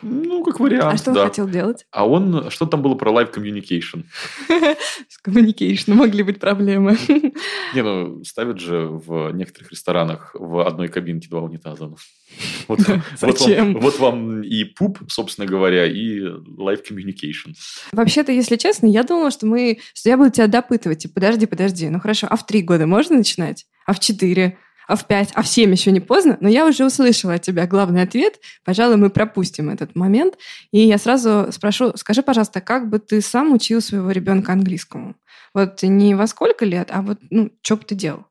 [0.09, 1.23] Ну, как вариант, а что да.
[1.23, 1.85] он хотел делать?
[1.91, 4.05] А он, что там было про live communication?
[5.09, 6.97] С communication могли быть проблемы.
[7.75, 11.91] Не, ну, ставят же в некоторых ресторанах в одной кабинке два унитаза.
[12.69, 13.75] Вот, Да, вот зачем?
[13.75, 17.55] вам, вот вам и пуп, собственно говоря, и live communication.
[17.93, 20.99] Вообще-то, если честно, я думала, что мы, что я буду тебя допытывать.
[20.99, 21.89] Типа, подожди, подожди.
[21.89, 23.67] Ну хорошо, а в три года можно начинать?
[23.87, 24.59] А в четыре?
[24.87, 25.31] А в пять?
[25.35, 26.37] А в семь еще не поздно?
[26.41, 28.41] Но я уже услышала от тебя главный ответ.
[28.65, 30.35] Пожалуй, мы пропустим этот момент.
[30.71, 35.17] И я сразу спрошу, скажи, пожалуйста, как бы ты сам учил своего ребенка английскому?
[35.55, 38.27] Вот не во сколько лет, а вот, ну, что бы ты делал?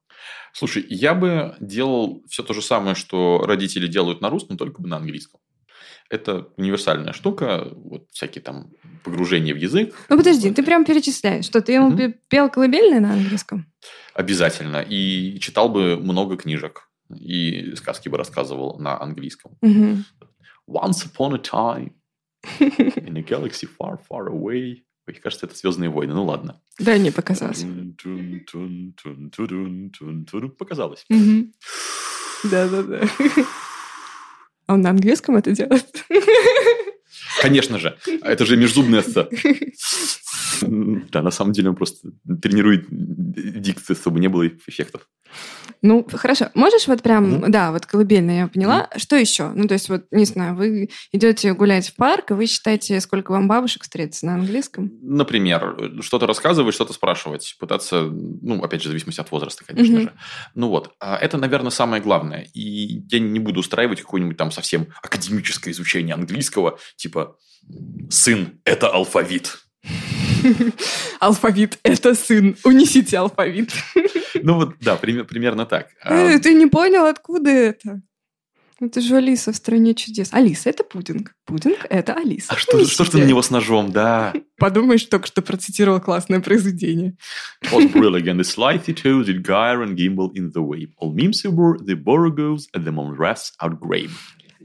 [0.53, 4.87] Слушай, я бы делал все то же самое, что родители делают на русском, только бы
[4.87, 5.41] на английском.
[6.09, 8.71] Это универсальная штука, вот всякие там
[9.03, 9.95] погружения в язык.
[10.09, 13.65] Ну, подожди, ты прям перечисляешь, что ты ему пе- пел колыбельные на английском?
[14.13, 14.81] Обязательно.
[14.81, 16.89] И читал бы много книжек.
[17.15, 19.57] И сказки бы рассказывал на английском.
[19.61, 20.05] Мгм.
[20.67, 21.91] Once upon a time
[22.59, 24.77] in a galaxy far, far away.
[25.07, 26.13] Ой, кажется, это Звездные войны.
[26.15, 26.61] Ну ладно.
[26.79, 27.63] Да, не показалось.
[30.49, 31.05] Показалось.
[32.43, 33.01] Да-да-да.
[34.67, 35.85] А он на английском это делает?
[37.41, 37.97] Конечно же.
[38.23, 39.27] Это же межзубная сцена.
[41.11, 42.09] Да, на самом деле он просто
[42.41, 45.07] тренирует дикцию, чтобы не было эффектов.
[45.81, 46.49] Ну, хорошо.
[46.53, 47.51] Можешь вот прям, Мгм.
[47.51, 48.89] да, вот колыбельная я поняла.
[48.95, 49.49] Что еще?
[49.49, 53.31] Ну, то есть вот, не знаю, вы идете гулять в парк, и вы считаете, сколько
[53.31, 54.91] вам бабушек встретится на английском?
[55.01, 60.03] Например, что-то рассказывать, что-то спрашивать, пытаться, ну, опять же, в зависимости от возраста, конечно Мгм.
[60.03, 60.13] же.
[60.55, 62.47] Ну вот, а это, наверное, самое главное.
[62.53, 67.35] И я не буду устраивать какое-нибудь там совсем академическое изучение английского, типа
[68.09, 69.64] «сын– это алфавит».
[71.19, 72.55] Алфавит– это сын.
[72.63, 73.71] Унесите алфавит.
[74.43, 75.87] Ну вот, да, пример- примерно так.
[76.03, 78.01] Э, Ты не понял, откуда это?
[78.81, 80.33] Это же Алиса в «Стране чудес».
[80.33, 81.31] Алиса– это пудинг.
[81.45, 82.53] Пудинг– это Алиса.
[82.53, 84.33] А что, что ж ты на него с ножом, да?
[84.57, 87.15] Подумаешь, только что процитировал классное произведение.
[87.71, 90.89] Was brilliant and the slightly toes did gyre and gimble in the wave.
[90.97, 94.11] All mimsy were the borogoves and the monrefs outgrabe.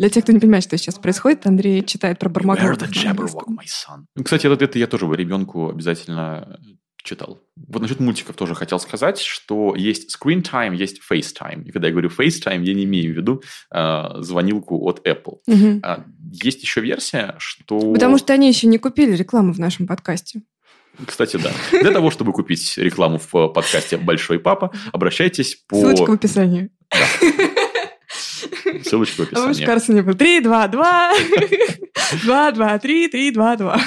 [0.01, 4.05] Для тех, кто не понимает, что сейчас происходит, Андрей читает про son.
[4.17, 6.59] Ну, Кстати, это, это я тоже ребенку обязательно
[6.97, 7.43] читал.
[7.69, 11.65] Вот насчет мультиков тоже хотел сказать, что есть screen time, есть FaceTime.
[11.65, 13.43] И когда я говорю FaceTime, я не имею в виду
[13.75, 15.41] э, звонилку от Apple.
[15.47, 15.81] Мгм.
[15.83, 17.93] А, есть еще версия, что...
[17.93, 20.41] Потому что они еще не купили рекламу в нашем подкасте.
[21.07, 21.53] Кстати, да.
[21.79, 25.77] Для того, чтобы купить рекламу в э, подкасте «Большой папа», обращайтесь по...
[25.77, 26.71] Ссылочка в описании.
[28.85, 29.65] Ссылочка в А описании.
[29.65, 31.13] Карсоне был 3, 2, 2,
[32.25, 33.81] 2, 2, 3, 3, 2, 2.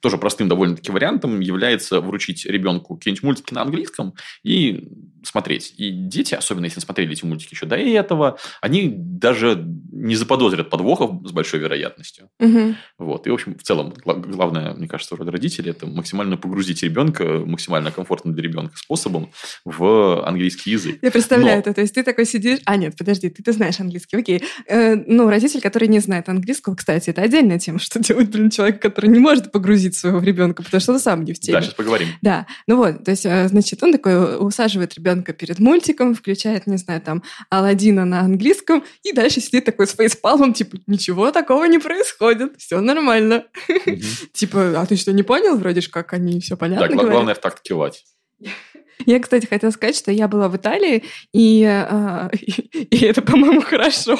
[0.00, 4.86] тоже простым довольно-таки вариантом является вручить ребенку какие-нибудь мультики на английском и
[5.26, 5.74] смотреть.
[5.76, 11.26] И дети, особенно если смотрели эти мультики еще до этого, они даже не заподозрят подвохов
[11.26, 12.28] с большой вероятностью.
[12.38, 12.76] Мгм.
[12.98, 13.26] Вот.
[13.26, 17.24] И, в общем, в целом, гла- главное, мне кажется, роль родителей– это максимально погрузить ребенка
[17.44, 19.30] максимально комфортным для ребенка способом
[19.64, 20.98] в английский язык.
[21.02, 21.74] Я представляю Но- это.
[21.74, 22.60] То есть ты такой сидишь...
[22.64, 24.42] А, нет, подожди, ты, ты знаешь английский, окей.
[24.68, 28.80] Э, ну, родитель, который не знает английского, кстати, это отдельная тема, что делать, блин, человек,
[28.82, 31.58] который не может погрузить своего ребенка, потому что он сам не в теме.
[31.58, 32.08] Да, сейчас поговорим.
[32.22, 36.76] Да, ну вот, то есть, э, значит, он такой усаживает ребенка перед мультиком, включает, не
[36.76, 41.78] знаю, там, Алладина на английском, и дальше сидит такой с фейспалмом, типа, ничего такого не
[41.78, 43.44] происходит, все нормально.
[44.32, 45.56] Типа, а ты что, не понял?
[45.56, 48.04] Вроде ж как они все понятно Да, главное в такт кивать.
[49.06, 52.30] Я, кстати, хотела сказать, что я была в Италии, и, а,
[52.72, 54.16] и, это, по-моему, хорошо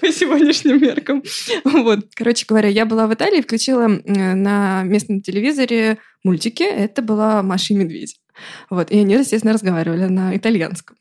[0.00, 1.22] по сегодняшним меркам.
[1.64, 6.64] Вот, короче говоря, я была в Италии, включила на местном телевизоре мультики.
[6.64, 8.19] Это была Маша и Медведь.
[8.68, 10.96] Вот, и они, естественно, разговаривали на итальянском.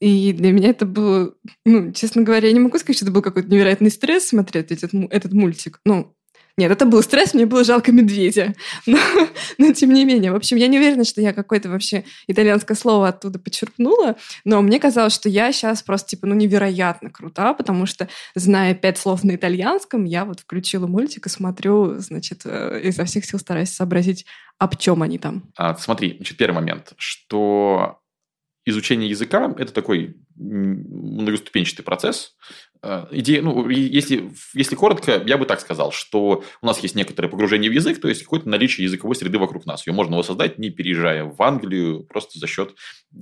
[0.00, 1.34] И для меня это было,
[1.66, 4.92] ну, честно говоря, я не могу сказать, что это был какой-то невероятный стресс смотреть этот,
[5.10, 5.80] этот мультик.
[5.84, 6.14] Ну,
[6.56, 8.54] нет, это был стресс, мне было жалко медведя.
[8.86, 8.98] Но,
[9.58, 13.08] но тем не менее, в общем, я не уверена, что я какое-то вообще итальянское слово
[13.08, 18.08] оттуда почерпнула, но мне казалось, что я сейчас просто, типа, ну, невероятно крута, потому что,
[18.34, 23.24] зная пять слов на итальянском, я вот включила мультик и смотрю, значит, э, изо всех
[23.24, 24.26] сил стараюсь сообразить,
[24.58, 25.44] об чем они там.
[25.56, 28.00] А, смотри, значит, первый момент, что
[28.64, 32.34] изучение языка– это такой многоступенчатый процесс.
[32.82, 37.28] Э, Идея, ну, если, если коротко, я бы так сказал, что у нас есть некоторое
[37.28, 39.86] погружение в язык, то есть какое-то наличие языковой среды вокруг нас.
[39.86, 42.74] Ее можно воссоздать, не переезжая в Англию, просто за счет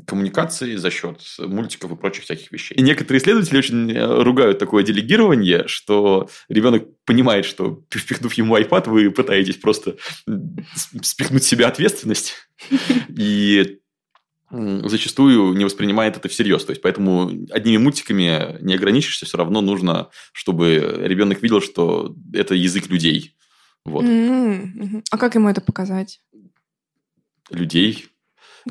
[0.07, 2.75] коммуникации, за счет мультиков и прочих всяких вещей.
[2.75, 8.89] И некоторые исследователи очень э, ругают такое делегирование, что ребенок понимает, что впихнув ему iPad,
[8.89, 9.97] вы пытаетесь просто
[11.03, 12.35] спихнуть с себя ответственность.
[13.17, 13.79] И
[14.51, 16.65] зачастую не воспринимает это всерьез.
[16.65, 22.55] То есть, поэтому одними мультиками не ограничишься, все равно нужно, чтобы ребенок видел, что это
[22.55, 23.37] язык людей.
[23.85, 24.05] Вот.
[24.05, 25.05] Мгм.
[25.11, 26.21] А как ему это показать?
[27.51, 28.07] Людей.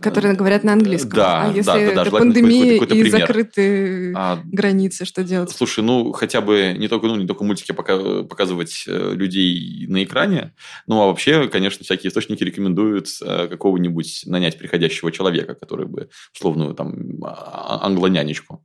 [0.02, 1.12] Которые говорят на английском.
[1.12, 3.20] Да, а да, если да, да, это желательно пандемия какой-то- какой-то и пример.
[3.28, 5.50] закрытые А, границы, что делать?
[5.52, 10.04] Слушай, ну хотя бы не только, ну, не только мультики пока- показывать э, людей на
[10.04, 10.54] экране,
[10.88, 16.74] ну а вообще, конечно, всякие источники рекомендуют э, какого-нибудь нанять приходящего человека, который бы условную
[16.74, 18.64] там а- англонянечку.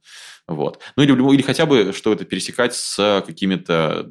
[0.48, 0.80] Вот.
[0.96, 4.08] Ну или, или хотя бы что это пересекать с какими-то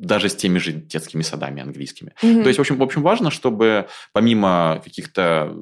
[0.00, 2.14] даже с теми же детскими садами английскими.
[2.22, 2.42] Мгм.
[2.42, 5.54] То есть, в общем, в общем, важно, чтобы помимо каких-то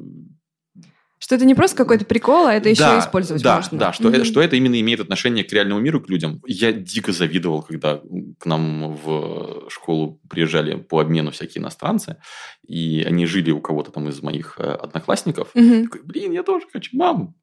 [1.20, 3.76] Что это не просто какой-то прикол, а это еще да, использовать да, можно.
[3.76, 4.20] Да, что, Мгм.
[4.20, 6.40] э- что это именно имеет отношение к реальному миру, к людям.
[6.46, 8.00] Я дико завидовал, когда
[8.38, 12.18] к нам в школу приезжали по обмену всякие иностранцы,
[12.64, 15.48] и они жили у кого-то там из моих э, одноклассников.
[15.54, 15.88] Мгм.
[15.88, 17.34] Такой, блин, я тоже хочу, мам.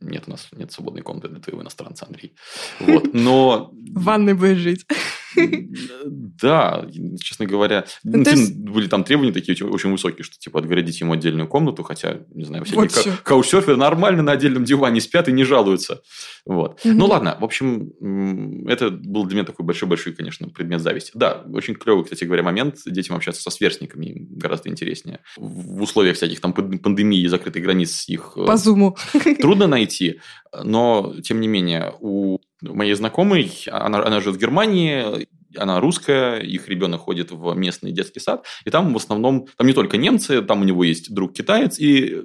[0.00, 2.34] Нет, у нас нет свободной комнаты для твоего иностранца, Андрей.
[2.80, 3.12] Вот.
[3.14, 4.86] Но В ванной будешь жить.
[6.06, 6.86] да,
[7.20, 11.12] честно говоря, Ну, ну, есть- были там требования такие очень, высокие, что типа отгородить ему
[11.12, 15.32] отдельную комнату, хотя, не знаю, всякие Вот ка- каучсерферы нормально на отдельном диване спят и
[15.32, 16.00] не жалуются.
[16.44, 16.84] Вот.
[16.84, 16.96] Мгм.
[16.98, 21.10] Ну ладно, в общем, это был для меня такой большой-большой, конечно, предмет зависти.
[21.14, 25.20] Да, очень клевый, кстати говоря, момент детям общаться со сверстниками гораздо интереснее.
[25.36, 28.96] В условиях всяких там панд- пандемии и закрытых границ их э, По зуму.
[29.40, 30.20] трудно найти,
[30.64, 36.68] но тем не менее у моей знакомой, она, она живет в Германии, она русская, их
[36.68, 40.60] ребенок ходит в местный детский сад, и там в основном, там не только немцы, там
[40.60, 42.24] у него есть друг китаец, и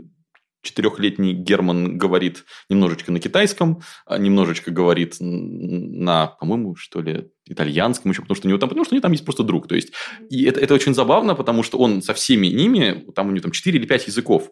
[0.63, 8.22] четырехлетний Герман говорит немножечко на китайском, а немножечко говорит на, по-моему, что ли, итальянском еще,
[8.22, 9.67] потому что у него там, потому что у него там есть просто друг.
[9.67, 9.91] То есть,
[10.30, 13.52] и это, это очень забавно, потому что он со всеми ними, там у него там
[13.52, 14.52] 4 или 5 языков,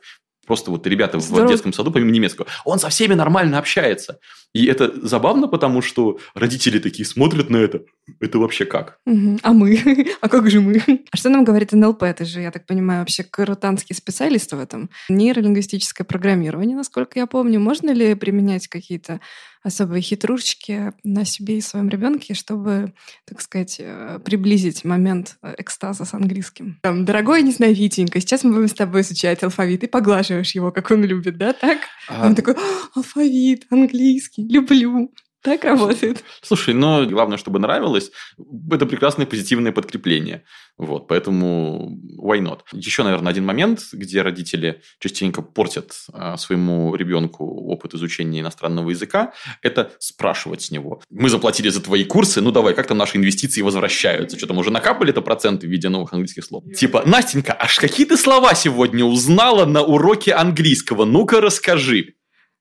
[0.49, 1.47] просто вот ребята в Здорово.
[1.47, 4.17] детском саду, помимо немецкого, он со всеми нормально общается.
[4.53, 7.83] И это забавно, потому что родители такие смотрят на это.
[8.19, 8.99] Это вообще как?
[9.05, 9.79] А мы?
[10.21, 10.81] А как же мы?
[11.11, 12.03] А что нам говорит НЛП?
[12.17, 14.89] Ты же, я так понимаю, вообще крутанский специалист в этом.
[15.07, 17.59] Нейролингвистическое программирование, насколько я помню.
[17.59, 19.19] Можно ли применять какие-то
[19.61, 22.93] особые хитрушечки на себе и своем ребенке, чтобы,
[23.25, 26.79] так сказать, э, приблизить момент э, экстаза с английским?
[26.81, 30.71] Там, дорогой, не знаю, Витенька, сейчас мы будем с тобой изучать алфавит, и поглаживаешь его,
[30.71, 31.79] как он любит, да, так?
[32.07, 32.59] А, Он такой, «А,
[32.95, 35.11] алфавит, английский, люблю.
[35.41, 36.25] Так работает.
[36.41, 38.11] Слушай, но главное, чтобы нравилось,
[38.69, 40.43] это прекрасное позитивное подкрепление.
[40.77, 42.59] Вот, поэтому why not?
[42.73, 49.31] Еще, наверное, один момент, где родители частенько портят а, своему ребенку опыт изучения иностранного языка,
[49.61, 51.01] это спрашивать с него.
[51.09, 54.37] Мы заплатили за твои курсы, ну давай, как там наши инвестиции возвращаются?
[54.37, 56.65] Что там уже накапали-то проценты в виде новых английских слов?
[56.75, 61.05] Типа, Настенька, аж какие ты слова сегодня узнала на уроке английского?
[61.05, 62.15] Ну-ка расскажи.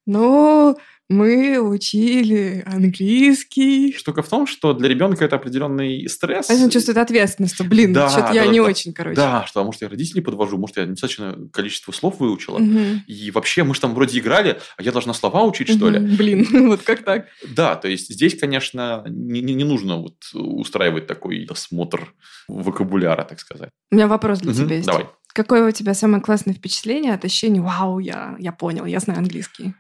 [0.07, 3.94] Ну, мы учили английский.
[3.97, 6.51] Штука в том, что для ребенка это определенный стресс.
[6.51, 8.66] А он чувствует ответственность, что, блин, Да, что-то да, я да, не да.
[8.66, 9.16] очень, короче.
[9.16, 12.59] Да, что, а может, я родителей подвожу, может, я недостаточно количество слов выучила.
[12.59, 13.05] Мгм.
[13.07, 15.99] И вообще, мы же там вроде играли, а я должна слова учить, что ли?
[15.99, 16.16] Мгм.
[16.16, 17.27] Блин, вот как так?
[17.57, 22.14] Да, то есть здесь, конечно, не, не- не нужно вот устраивать такой осмотр
[22.49, 23.71] вокабуляра, так сказать.
[23.90, 24.87] У меня вопрос для Мгм, тебя есть.
[24.87, 25.07] Давай.
[25.35, 29.75] Какое у тебя самое классное впечатление от ощущения «Вау, я, я понял, я знаю английский»?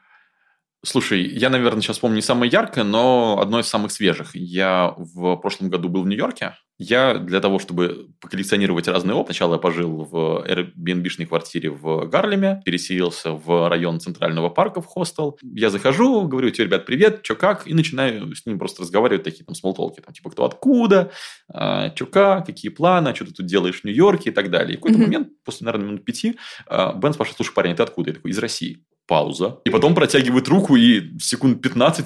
[0.84, 4.36] Слушай, я, наверное, сейчас помню не самое яркое, но одно из самых свежих.
[4.36, 6.54] Я в прошлом году был в Нью-Йорке.
[6.80, 12.62] Я для того, чтобы поколлекционировать разный опыт, сначала я пожил в Airbnb-шной квартире в Гарлеме,
[12.64, 15.36] переселился в район Центрального парка в хостел.
[15.42, 17.66] Я захожу, говорю, тебе, ребят, привет, чё как?
[17.66, 21.10] И начинаю с ними просто разговаривать, такие там смолтолки, там, типа, кто откуда,
[21.52, 24.74] а, чё как, какие планы, а что ты тут делаешь в Нью-Йорке и так далее.
[24.74, 25.06] И в какой-то Мгм.
[25.08, 26.38] момент, после, наверное, минут пяти,
[26.68, 28.10] а, Бен спрашивает, слушай, парень, ты откуда?
[28.10, 28.84] Я такой, из России.
[29.08, 29.58] Пауза.
[29.64, 32.04] И потом протягивает руку и секунд 15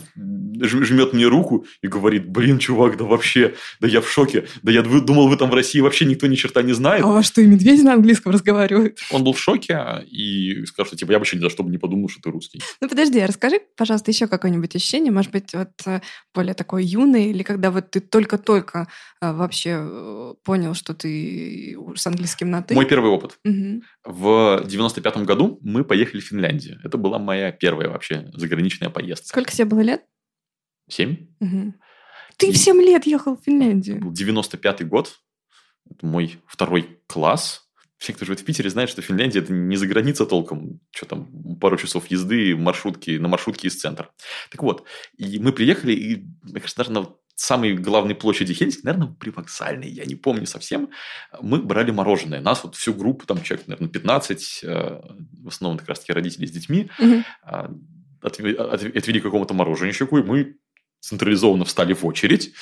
[0.63, 4.47] ж- жмет мне руку и говорит, блин, чувак, да вообще, да я в шоке.
[4.63, 7.03] Да я думал, вы там в России вообще никто ни черта не знает.
[7.05, 8.99] А у вас что, и медведи на английском разговаривают?
[9.11, 11.79] Он был в шоке и сказал, что типа я вообще ни за что бы не
[11.79, 12.61] подумал, что ты русский.
[12.81, 16.01] Ну, подожди, а расскажи, пожалуйста, еще какое-нибудь ощущение, может быть, вот э,
[16.35, 18.87] более такое юное, или когда вот ты только-только
[19.21, 22.75] э, вообще э, понял, что ты с английским на «ты».
[22.75, 23.39] Мой первый опыт.
[23.45, 23.83] Мгм.
[24.05, 26.79] В 95 году мы поехали в Финляндию.
[26.93, 29.27] Это была моя первая вообще заграничная поездка.
[29.29, 30.05] Сколько тебе было лет?
[30.91, 31.29] Семь?
[31.41, 31.81] Мгм.
[32.37, 33.99] Ты И- в 7 лет ехал в Это Финляндию.
[34.03, 35.19] был 95 год.
[35.91, 37.63] Это мой второй класс.
[37.97, 40.81] Все, кто живет в Питере, знают, что Финляндия это не за граница толком.
[40.91, 44.11] Что там, пару часов езды маршрутки, на маршрутке из центра.
[44.51, 49.15] Так вот, и мы приехали, и, мне кажется, даже на самой главной площади Хельсинки, наверное,
[49.19, 50.91] при вокзальной, я не помню совсем,
[51.41, 52.41] мы брали мороженое.
[52.41, 55.01] Нас вот всю группу, там человек, наверное, 15, э,
[55.43, 57.25] в основном как раз-таки родители с детьми, Мгм.
[57.43, 57.71] а,
[58.23, 60.57] отве- от- отвели к какому-то мороженщику, и мы
[61.01, 62.53] централизованно встали в очередь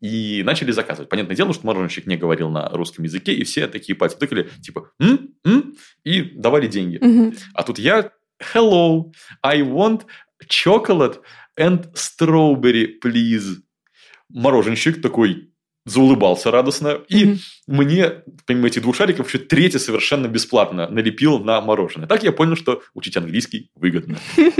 [0.00, 1.10] и начали заказывать.
[1.10, 4.90] Понятное дело, что мороженщик не говорил на русском языке, и все такие пальцы тыкали, типа,
[4.98, 5.34] «М?
[5.44, 6.96] М?» и давали деньги.
[7.02, 7.34] Мгм.
[7.52, 8.10] А тут я,
[8.54, 9.12] hello,
[9.42, 10.06] I want
[10.48, 11.18] chocolate
[11.58, 13.56] and strawberry, please.
[14.32, 15.49] Мороженщик такой
[15.86, 17.38] заулыбался радостно, и Мгм.
[17.68, 18.12] мне,
[18.46, 22.06] помимо этих двух шариков, еще третий совершенно бесплатно налепил на мороженое.
[22.06, 24.18] Так я понял, что учить английский выгодно.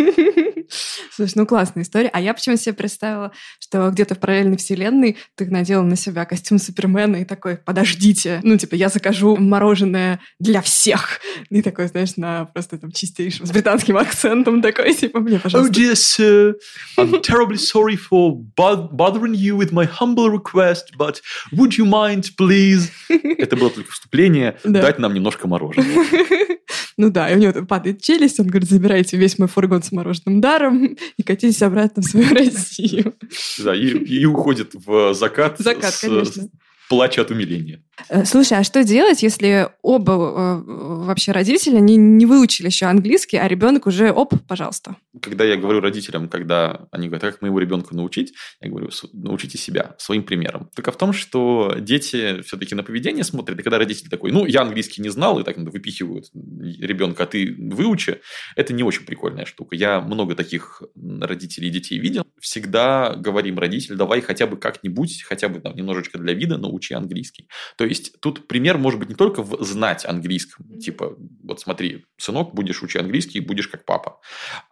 [1.12, 2.08] Слушай, ну классная история.
[2.12, 6.58] А я почему себе представила, что где-то в параллельной вселенной ты надел на себя костюм
[6.58, 11.20] Супермена и такой, подождите, ну типа я закажу мороженое для всех.
[11.50, 15.72] И такой, знаешь, на просто там чистейшем, с британским акцентом такой, типа мне, Oh пожалуйста.
[15.72, 16.54] dear sir,
[16.96, 21.20] I'm terribly sorry for bo- bothering you with my humble request, but God,
[21.52, 22.90] would you mind, please?
[23.08, 24.56] Это было только вступление.
[24.64, 24.82] Да.
[24.82, 26.04] Дать нам немножко мороженого.
[26.96, 29.90] Ну да, и у него там падает челюсть, он говорит, забирайте весь мой фургон с
[29.90, 33.14] мороженым даром и катитесь обратно в свою Россию.
[33.58, 36.48] Да, и, и уходит в закат, Закат, с, конечно.
[36.90, 37.82] С плача от умиления.
[38.08, 40.62] Э, Слушай, а что делать, если оба э,
[41.04, 44.96] вообще родителя не, не выучили еще английский, а ребенок уже, оп, пожалуйста.
[45.22, 49.08] Когда я говорю родителям, когда они говорят, «А как моего ребенка научить, я говорю, «С-
[49.12, 50.68] научите себя своим примером.
[50.74, 54.62] Только в том, что дети все-таки на поведение смотрят, и когда родитель такой, ну, я
[54.62, 58.20] английский не знал, и так выпихивают ребенка, а ты выучи,
[58.56, 59.76] это не очень прикольная штука.
[59.76, 62.24] Я много таких родителей и детей видел.
[62.40, 67.48] Всегда говорим родитель, давай хотя бы как-нибудь, хотя бы там, немножечко для вида научи английский.
[67.76, 72.54] То есть тут пример может быть не только в знать английском, типа, вот смотри, сынок,
[72.54, 74.20] будешь учить английский, будешь как папа,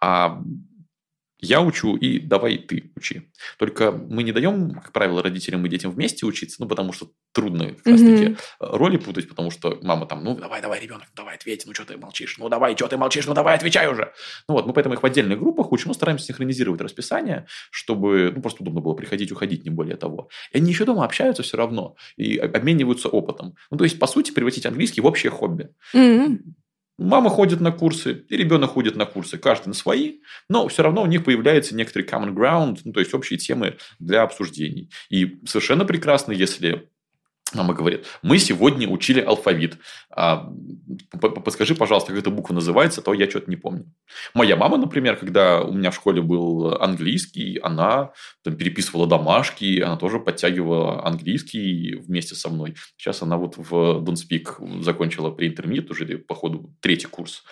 [0.00, 0.40] а
[1.40, 3.30] я учу, и давай ты учи.
[3.58, 7.74] Только мы не даем, как правило, родителям и детям вместе учиться, ну, потому что трудно
[7.74, 8.36] как раз-таки Мгм.
[8.58, 11.96] роли путать, потому что мама там, ну, давай, давай, ребенок, давай, ответь, ну, что ты
[11.96, 14.12] молчишь, ну, давай, что ты молчишь, ну, давай, отвечай уже.
[14.48, 18.42] Ну, вот, мы поэтому их в отдельных группах учим, ну, стараемся синхронизировать расписание, чтобы, ну,
[18.42, 20.28] просто удобно было приходить, уходить, не более того.
[20.52, 23.54] И они еще дома общаются все равно и обмениваются опытом.
[23.70, 25.68] Ну, то есть, по сути, превратить английский в общее хобби.
[25.94, 26.56] М,
[26.98, 30.18] Мама ходит на курсы, и ребенок ходит на курсы, каждый на свои,
[30.48, 34.22] но все равно у них появляется некоторый common ground, ну, то есть общие темы для
[34.22, 34.90] обсуждений.
[35.08, 36.90] И совершенно прекрасно, если
[37.54, 39.78] мама говорит, мы сегодня учили алфавит,
[40.10, 40.52] а,
[41.20, 43.92] подскажи, пожалуйста, как эта буква называется, а то я что-то не помню.
[44.34, 49.96] Моя мама, например, когда у меня в школе был английский, она там, переписывала домашки, она
[49.96, 52.74] тоже подтягивала английский вместе со мной.
[52.96, 57.44] Сейчас она вот в Don't Speak закончила pre-intermediate, уже, походу, третий курс.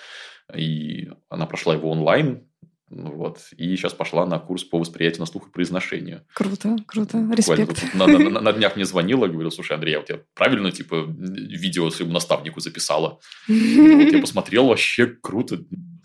[0.54, 2.45] И она прошла его онлайн,
[2.88, 6.22] вот, и сейчас пошла на курс по восприятию на слух и произношению.
[6.32, 7.94] Круто, круто, респект.
[7.94, 11.04] На, на- на- на днях мне звонила, говорила, слушай, Андрей, я у тебя правильно, типа,
[11.08, 13.18] видео своему наставнику записала?
[13.48, 15.58] Вот я посмотрел, вообще круто.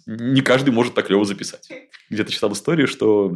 [0.05, 1.69] Не каждый может так клево записать.
[2.09, 3.35] Где-то читал историю, что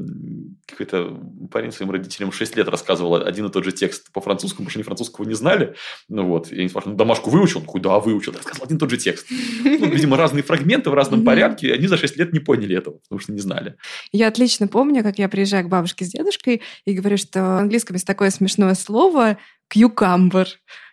[0.67, 1.19] какой-то
[1.51, 4.83] парень своим родителям 6 лет рассказывал один и тот же текст по-французскому, потому что они
[4.83, 5.75] французского не знали.
[6.09, 7.59] Ну вот, и они спрашивают, ну, домашку выучил?
[7.59, 8.33] Он такой, да, выучил.
[8.33, 9.27] Рассказывал один и тот же текст.
[9.63, 12.97] Ну, видимо, разные фрагменты в разном порядке, и они за 6 лет не поняли этого,
[12.99, 13.75] потому что не знали.
[14.11, 17.95] Я отлично помню, как я приезжаю к бабушке с дедушкой и говорю, что в английском
[17.95, 19.37] есть такое смешное слово
[19.69, 20.47] «кьюкамбер».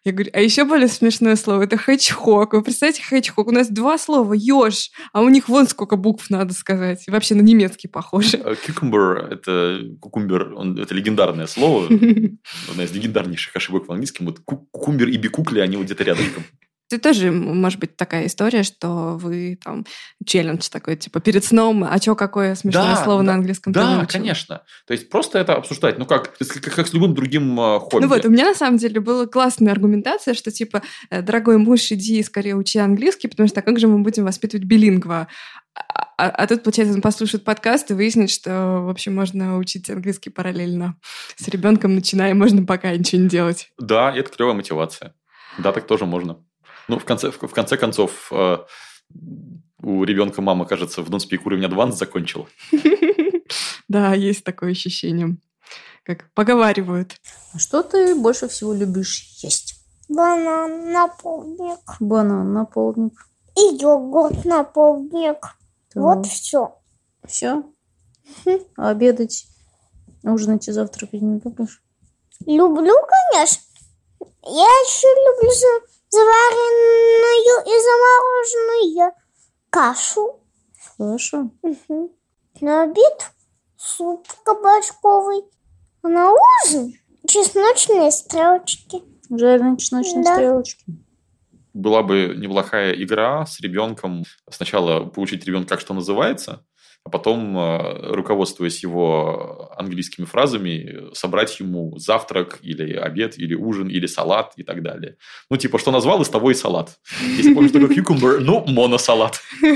[0.05, 2.55] Я говорю, а еще более смешное слово– это «хэчхок».
[2.55, 3.47] Вы представляете, «хэчхок»?
[3.47, 7.05] У нас два слова «еж», а у них вон сколько букв надо сказать.
[7.07, 8.39] Вообще на немецкий похоже.
[8.39, 11.87] Э, Cucumber– это кукумбер, он, это легендарное слово,
[12.71, 14.27] одна из легендарнейших ошибок в английском.
[14.27, 16.25] Вот ку- кукумбер и бикукли, они вот где-то рядом.
[16.93, 19.85] Это тоже может быть такая история, что вы там
[20.27, 24.07] челлендж такой, типа перед сном, а чё, какое смешное Да, слово да, на английском Да,
[24.07, 24.63] конечно.
[24.87, 25.99] То есть просто это обсуждать.
[25.99, 28.03] Ну как, как, как с любым другим э, хобби.
[28.03, 31.91] Ну вот, у меня на самом деле была классная аргументация, что типа, э, дорогой муж,
[31.93, 35.29] иди скорее учи английский, потому что а как же мы будем воспитывать билингва?
[35.75, 39.89] А, а- а тут, получается, он послушает подкаст и выяснит, что, в общем, можно учить
[39.89, 40.97] английский параллельно
[41.37, 43.71] с ребенком, начиная, можно пока ничего не делать.
[43.79, 45.15] Да, это клевая мотивация.
[45.59, 46.39] Да, так тоже можно.
[46.93, 48.59] Ну, в конце, в, конце концов, э,
[49.83, 52.47] у ребенка мама, кажется, в Speak уровень Advanced закончила.
[53.89, 55.37] Да, есть такое ощущение.
[56.05, 57.17] Как поговаривают.
[57.55, 59.75] А что ты больше всего любишь есть?
[60.09, 61.81] Банан на полдник.
[62.01, 63.27] Банан на полдник.
[63.57, 65.39] И йогурт на полдник.
[65.95, 66.79] Вот все.
[67.27, 67.63] Все?
[68.77, 69.47] А обедать,
[70.23, 71.83] ужинать и завтракать не любишь?
[72.47, 72.95] Люблю,
[73.31, 73.63] конечно.
[74.45, 79.13] Я еще люблю за- заваренную и замороженную
[79.71, 80.41] кашу.
[80.99, 81.51] Хорошо.
[81.63, 82.11] Мгм.
[82.61, 83.31] На обед
[83.77, 85.45] суп кабачковый.
[86.03, 86.95] А на ужин
[87.27, 89.03] чесночные стрелочки.
[89.31, 90.35] Жареные чесночные Да.
[90.35, 90.85] стрелочки.
[91.73, 94.25] Была бы неплохая игра с ребенком.
[94.51, 96.67] Сначала поучить ребенка, как что называется,
[97.05, 104.07] а потом, э, руководствуясь его английскими фразами, собрать ему завтрак или обед, или ужин, или
[104.07, 105.17] салат и так далее.
[105.51, 106.99] Ну, типа, что назвал, из того и салат.
[107.37, 109.41] Если помнишь такой cucumber, ну, моносалат.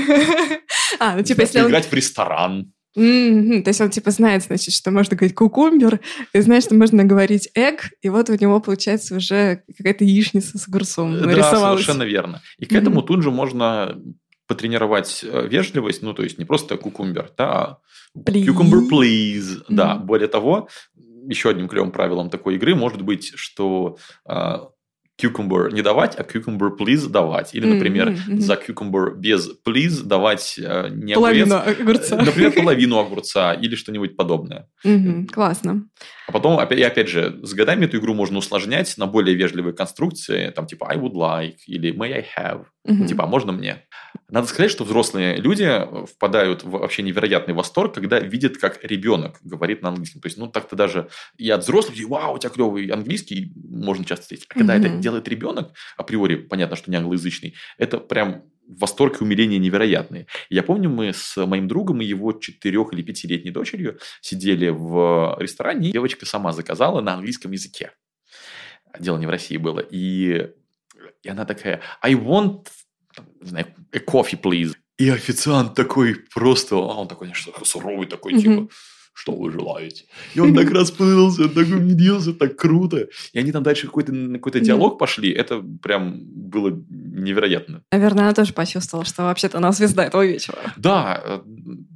[0.99, 1.59] А, ну типа, если.
[1.59, 2.71] Играть в ресторан.
[2.95, 5.99] Мгм, То есть он типа знает, значит, что можно говорить кукумбер,
[6.33, 10.67] и знает, что можно говорить эг, и вот у него получается уже какая-то яичница с
[10.67, 12.41] огурцом Да, совершенно верно.
[12.57, 13.95] И к этому тут же можно
[14.47, 17.79] потренировать э, вежливость, ну, то есть не просто кукумбер, да, а
[18.17, 18.45] Please.
[18.47, 19.63] cucumber please.
[19.69, 20.05] Да, Мгм.
[20.07, 20.69] более того,
[21.27, 24.69] еще одним клевым правилом такой игры может быть, что а,
[25.21, 27.55] cucumber не давать, а cucumber please давать.
[27.55, 28.41] Или, например, Мгм, мгм.
[28.41, 32.15] за cucumber без please давать э, не Половину огурец, огурца.
[32.17, 34.69] э, например, половину огурца или что-нибудь подобное.
[34.83, 35.87] Мгм, Классно.
[36.27, 39.73] А потом, опять, и опять же, с годами эту игру можно усложнять на более вежливые
[39.73, 43.07] конструкции, там типа I would like или may I have, Мгм.
[43.07, 43.83] типа а можно мне.
[44.29, 49.37] Надо сказать, что взрослые люди э, впадают в вообще невероятный восторг, когда видят, как ребенок
[49.41, 50.19] говорит на английском.
[50.21, 51.07] То есть, ну, так-то даже
[51.37, 54.47] и от взрослых людей, вау, у тебя клевый английский, можно часто встретить.
[54.49, 54.99] А когда это Мгм.
[55.07, 60.27] Делает ребенок, априори понятно, что не англоязычный, это прям восторг и умиление невероятные.
[60.49, 65.87] Я помню, мы с моим другом и его четырех- или пятилетней дочерью сидели в ресторане,
[65.89, 67.91] и девочка сама заказала на английском языке.
[68.99, 69.79] Дело не в России было.
[69.79, 70.49] И,
[71.23, 72.67] и она такая, I want,
[73.41, 74.73] не знаю, a coffee, please.
[74.97, 78.41] И официант такой просто, а он такой, конечно, суровый такой, Мгм.
[78.41, 78.67] типа,
[79.17, 80.05] что вы желаете?
[80.35, 83.07] И он так расплылся, он так умилился, так круто.
[83.33, 84.65] И они там дальше какой-то какой-то Мгм.
[84.65, 85.31] диалог пошли.
[85.31, 87.81] Это прям было невероятно.
[87.91, 90.57] Наверное, она тоже почувствовала, что вообще-то она звезда этого вечера.
[90.77, 91.39] Да, э,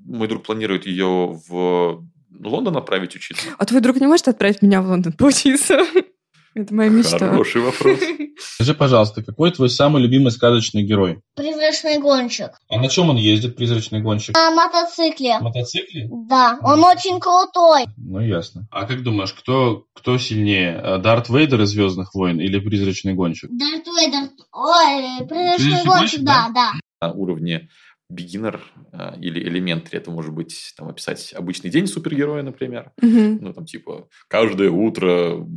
[0.06, 2.04] мой друг планирует ее в
[2.44, 3.46] Лондон отправить учиться.
[3.58, 5.86] А твой друг не может отправить меня в Лондон поучиться?
[6.54, 7.18] Это моя мечта.
[7.18, 8.00] Хороший вопрос.
[8.38, 11.22] Скажи, пожалуйста, какой твой самый любимый сказочный герой?
[11.36, 12.52] Призрачный гонщик.
[12.70, 14.36] А на чем он ездит, призрачный гонщик?
[14.36, 15.38] На мотоцикле.
[15.38, 16.10] На мотоцикле?
[16.12, 17.86] Да, он очень крутой.
[17.98, 18.68] Ну, ясно.
[18.72, 20.80] А как думаешь, кто, кто сильнее?
[20.84, 23.50] э, Дарт Вейдер из «Звездных войн» или призрачный гонщик?
[23.52, 24.30] Дарт Вейдер.
[24.52, 26.72] Ой, призрачный Призрачный гонщик, гонщик, да, да.
[27.00, 27.70] На уровне
[28.12, 28.60] beginner
[28.92, 32.92] э, или elementary это может быть там описать обычный день супергероя, например.
[33.02, 33.38] Мгм.
[33.42, 35.48] Ну, там, типа, каждое утро,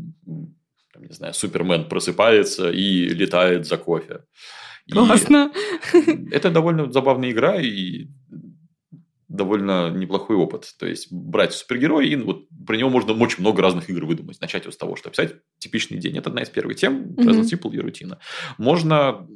[0.95, 4.21] там, не знаю, Супермен просыпается и летает за кофе.
[4.87, 5.53] И Классно.
[6.31, 8.07] это довольно забавная игра и
[9.29, 10.73] довольно неплохой опыт.
[10.79, 14.41] То есть, брать супергероя, и вот про него можно очень много разных игр выдумать.
[14.41, 16.17] Начать вот с того, что описать типичный день.
[16.17, 18.21] Это одна из первых тем, Simple и рутина.
[18.59, 19.27] Можно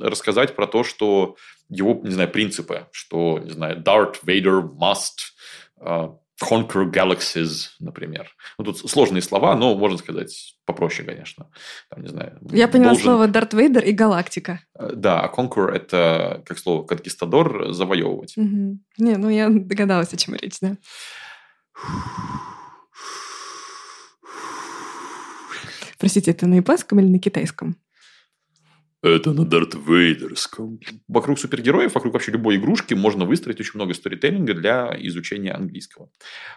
[0.00, 1.36] рассказать про то, что
[1.70, 5.32] его, не знаю, принципы, что, не знаю, Darth Vader must
[5.80, 8.28] uh, conquer galaxies, например.
[8.58, 11.48] Ну, тут сложные слова, но можно сказать попроще, конечно.
[11.90, 14.60] Там, не знаю, Я поняла должен- слово Дарт Вейдер и галактика.
[14.78, 18.34] Э, Да, а conquer– это, как слово, конкистадор, завоевывать.
[18.36, 18.80] Мгм.
[18.98, 20.76] Не, ну я догадалась, о чем речь, да.
[25.98, 27.76] Простите, это на японском или на китайском?
[29.06, 30.80] Это на Дарт Вейдерском.
[31.06, 36.10] Вокруг супергероев, вокруг вообще любой игрушки можно выстроить очень много сторителлинга для изучения английского.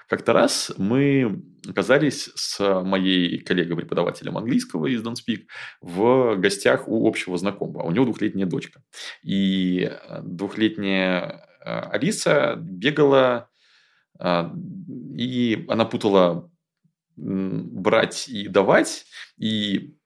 [0.07, 5.43] Как-то раз мы оказались с моей коллегой-преподавателем английского из Don't Speak
[5.81, 7.83] в гостях у общего знакомого.
[7.83, 8.81] У него двухлетняя дочка.
[9.21, 13.49] И э, двухлетняя э, Алиса бегала,
[14.19, 14.49] э,
[15.15, 16.49] и она путала
[17.15, 19.05] брать и давать,
[19.37, 19.98] и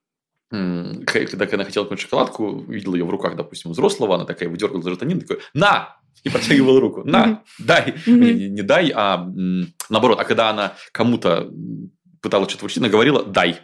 [0.49, 4.91] когда она хотела какую-то шоколадку, видела ее в руках, допустим, взрослого, она такая выдергала за
[4.91, 5.97] жетонин, такой, на!
[6.23, 7.03] И протягивала руку.
[7.03, 7.95] На, дай.
[8.05, 9.27] Не, дай, а
[9.89, 10.19] наоборот.
[10.19, 11.51] А когда она кому-то
[12.21, 13.59] пыталась что-то вручить, она говорила «дай».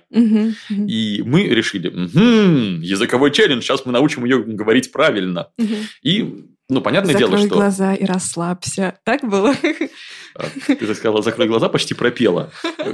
[0.69, 5.47] И мы решили, «Мгм, языковой челлендж, сейчас мы научим ее говорить правильно.
[6.01, 7.55] И, ну, понятное Закрой дело, что...
[7.55, 8.99] глаза и расслабься.
[9.05, 9.55] Так было?
[10.35, 12.51] А, Ты так сказала, закрой глаза, почти пропела.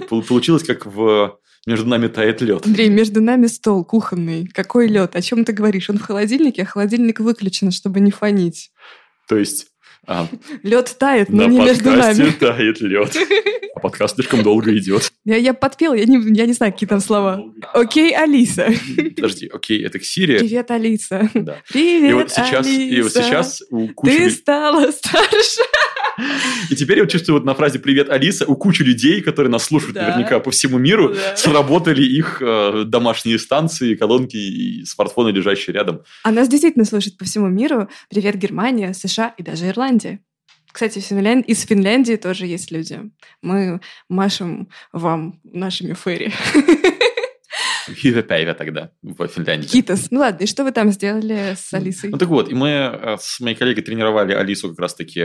[0.08, 2.66] Пол- Получилось, как в «Между нами тает лед».
[2.66, 4.48] Андрей, между нами стол кухонный.
[4.48, 5.16] Какой лед?
[5.16, 5.90] О чем ты говоришь?
[5.90, 8.72] Он в холодильнике, а холодильник выключен, чтобы не фонить.
[9.28, 9.68] То есть
[10.08, 10.28] а,
[10.64, 12.30] Лед тает, но не между нами.
[12.32, 13.16] тает лед.
[13.86, 15.12] Подкаст слишком долго идет.
[15.26, 17.40] Я, я подпела, я не, я не знаю, какие там слова.
[17.72, 18.74] Окей, Алиса.
[19.16, 20.40] Подожди, окей, это к Сирии.
[20.40, 21.30] Привет, Алиса.
[21.36, 21.58] Да.
[21.72, 23.22] Привет, И вот сейчас, и вот Алиса.
[23.22, 25.62] сейчас у кучи Ты стала старше.
[26.72, 29.66] И теперь я вот чувствую вот на фразе «Привет, Алиса» у кучи людей, которые нас
[29.66, 30.08] слушают Да.
[30.08, 31.36] наверняка по всему миру, Да.
[31.36, 36.02] сработали их э, домашние станции, колонки и смартфоны, лежащие рядом.
[36.24, 37.88] А нас действительно слушают по всему миру.
[38.10, 40.22] Привет, Германия, США и даже Ирландия.
[40.76, 43.00] Кстати, в Финлян- из Финляндии тоже есть люди.
[43.42, 46.34] Мы машем вам нашими ферри.
[47.90, 49.68] Хивепяйве тогда в Финляндии.
[49.70, 50.12] Китас.
[50.12, 52.10] Ну ладно, и что вы там сделали с Алисой?
[52.10, 55.22] Ну так вот, и мы э, с моей коллегой тренировали Алису как раз-таки,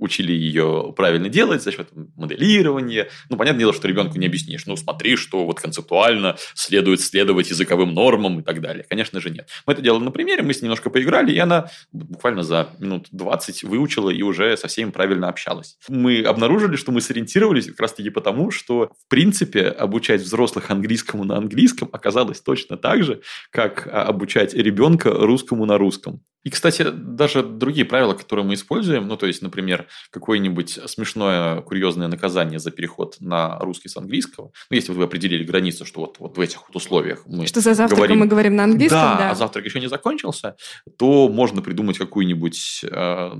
[0.00, 3.08] учили ее правильно делать за счет моделирования.
[3.28, 4.66] Ну, понятное дело, что ребенку не объяснишь.
[4.66, 8.84] Ну, смотри, что вот концептуально следует следовать языковым нормам и так далее.
[8.88, 9.48] Конечно же, нет.
[9.66, 13.08] Мы это делали на примере, мы с ней немножко поиграли, и она буквально за минут
[13.12, 15.76] 20 выучила и уже со всеми правильно общалась.
[15.88, 21.36] Мы обнаружили, что мы сориентировались как раз-таки потому, что, в принципе, обучать взрослых английскому на
[21.36, 23.20] английском оказалось точно так же,
[23.50, 26.22] как а, обучать ребенка русскому на русском.
[26.42, 32.08] И, кстати, даже другие правила, которые мы используем, ну, то есть, например, какое-нибудь смешное, курьезное
[32.08, 36.36] наказание за переход на русский с английского, ну, если вы определили границу, что вот, вот
[36.36, 39.30] в этих вот условиях мы Что за завтраком говорим, мы говорим на английском, да, да.
[39.30, 40.56] а завтрак еще не закончился,
[40.98, 43.30] то можно придумать какую-нибудь э,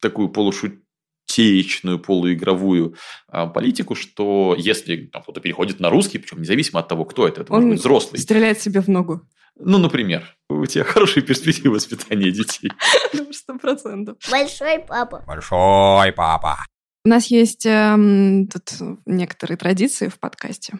[0.00, 2.94] такую полушутеечную, полуигровую
[3.32, 7.42] э, политику, что если там, кто-то переходит на русский, причем независимо от того, кто это,
[7.42, 9.22] это может Он быть взрослый, стреляет себе в ногу.
[9.58, 12.70] Ну, например, у тебя хорошие перспективы воспитания детей.
[13.32, 14.16] Сто процентов.
[14.30, 15.24] Большой папа.
[15.26, 16.58] Большой папа.
[17.04, 18.64] У нас есть эм, тут
[19.06, 20.74] некоторые традиции в подкасте.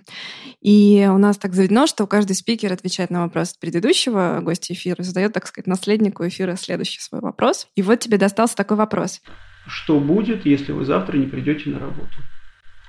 [0.61, 5.33] И у нас так заведено, что каждый спикер отвечает на вопрос предыдущего гостя эфира, задает,
[5.33, 7.69] так сказать, наследнику эфира следующий свой вопрос.
[7.77, 9.23] И вот тебе достался такой вопрос.
[9.67, 12.13] Что будет, если вы завтра не придете на работу?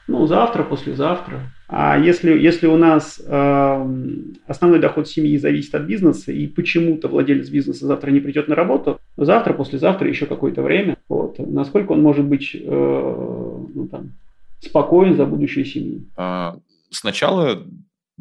[0.09, 1.51] Ну, завтра, послезавтра.
[1.67, 7.47] А если, если у нас э, основной доход семьи зависит от бизнеса, и почему-то владелец
[7.49, 12.25] бизнеса завтра не придет на работу, завтра, послезавтра, еще какое-то время, вот, насколько он может
[12.25, 14.13] быть э, ну, там,
[14.59, 16.03] спокоен за будущее семьи?
[16.17, 16.57] А,
[16.89, 17.63] Сначала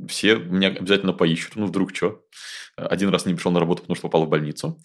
[0.07, 1.57] все меня обязательно поищут.
[1.57, 2.22] Ну, вдруг что?
[2.76, 4.80] Один раз не пришел на работу, потому что попал в больницу.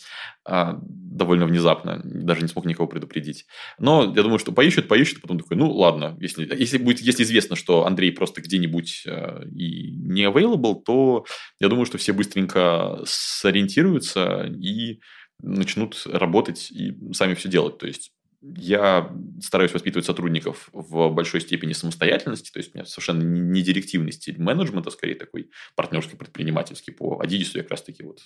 [0.45, 2.01] А, довольно внезапно.
[2.03, 3.45] Даже не смог никого предупредить.
[3.77, 5.21] Но я думаю, что поищут, поищут.
[5.21, 6.17] Потом такой, ну, ладно.
[6.19, 11.25] Если, если будет если известно, что Андрей просто где-нибудь э, и не available, то
[11.59, 14.99] я думаю, что все быстренько сориентируются и
[15.41, 17.77] начнут работать и сами все делать.
[17.77, 18.11] То есть
[18.43, 24.11] я стараюсь воспитывать сотрудников в большой степени самостоятельности, то есть у меня совершенно не директивный
[24.11, 26.93] стиль менеджмента, скорее такой партнерский, предпринимательский.
[26.93, 28.19] По Адидису я как раз-таки вот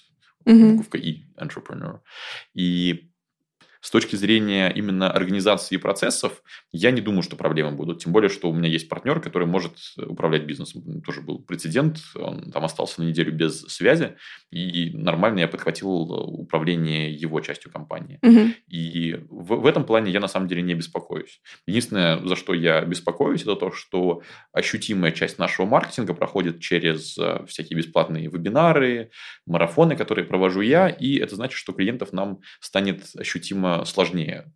[0.46, 0.78] Мгм.
[0.78, 2.00] буковка И, entrepreneur.
[2.54, 3.12] И
[3.88, 8.04] с точки зрения именно организации процессов, я не думаю, что проблемы будут.
[8.04, 11.02] Тем более, что у меня есть партнер, который может управлять бизнесом.
[11.04, 12.00] Тоже был прецедент.
[12.16, 14.18] Он там остался на неделю без связи.
[14.52, 18.20] И нормально я подхватил управление его частью компании.
[18.24, 18.56] Мгм.
[18.68, 21.40] И в, в этом плане я на самом деле не беспокоюсь.
[21.66, 24.22] Единственное, за что я беспокоюсь, это то, что
[24.52, 29.12] ощутимая часть нашего маркетинга проходит через э, всякие бесплатные вебинары,
[29.46, 34.52] марафоны, которые провожу я, и это значит, что клиентов нам станет ощутимо сложнее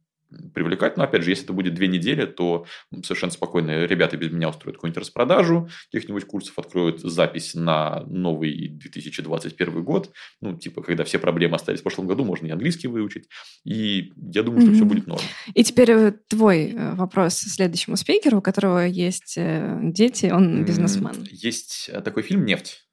[0.53, 0.97] привлекать.
[0.97, 2.65] Но, опять же, если это будет две недели, то
[3.03, 9.83] совершенно спокойно ребята без меня устроят какую-нибудь распродажу каких-нибудь курсов, откроют запись на новый 2021
[9.83, 10.11] год.
[10.39, 13.27] Ну, типа, когда все проблемы остались в прошлом году, можно и английский выучить.
[13.63, 14.89] И я думаю, что все Мгм.
[14.89, 15.21] будет норм.
[15.53, 21.27] И теперь э, твой э, вопрос следующему спикеру, у которого есть э, дети, он бизнесмен.
[21.29, 22.87] Есть э, такой фильм «Нефть»,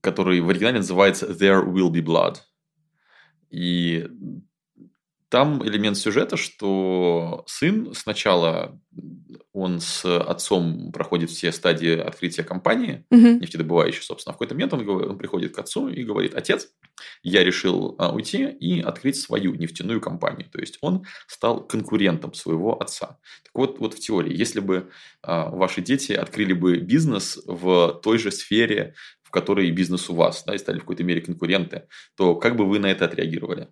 [0.00, 2.36] который в оригинале называется «There Will Be Blood».
[3.50, 4.06] И
[5.34, 8.80] там элемент сюжета, что сын сначала
[9.52, 13.40] он с отцом проходит все стадии открытия компании, Мгм.
[13.40, 14.32] нефтедобывающей, собственно.
[14.32, 16.68] В какой-то момент он, он приходит к отцу и говорит, отец,
[17.24, 20.48] я решил а, уйти и открыть свою нефтяную компанию.
[20.52, 23.18] То есть он стал конкурентом своего отца.
[23.42, 28.18] Так вот, вот в теории, если бы а, ваши дети открыли бы бизнес в той
[28.18, 32.36] же сфере, в которой бизнес у вас, да, и стали в какой-то мере конкуренты, то
[32.36, 33.66] как бы вы на это отреагировали?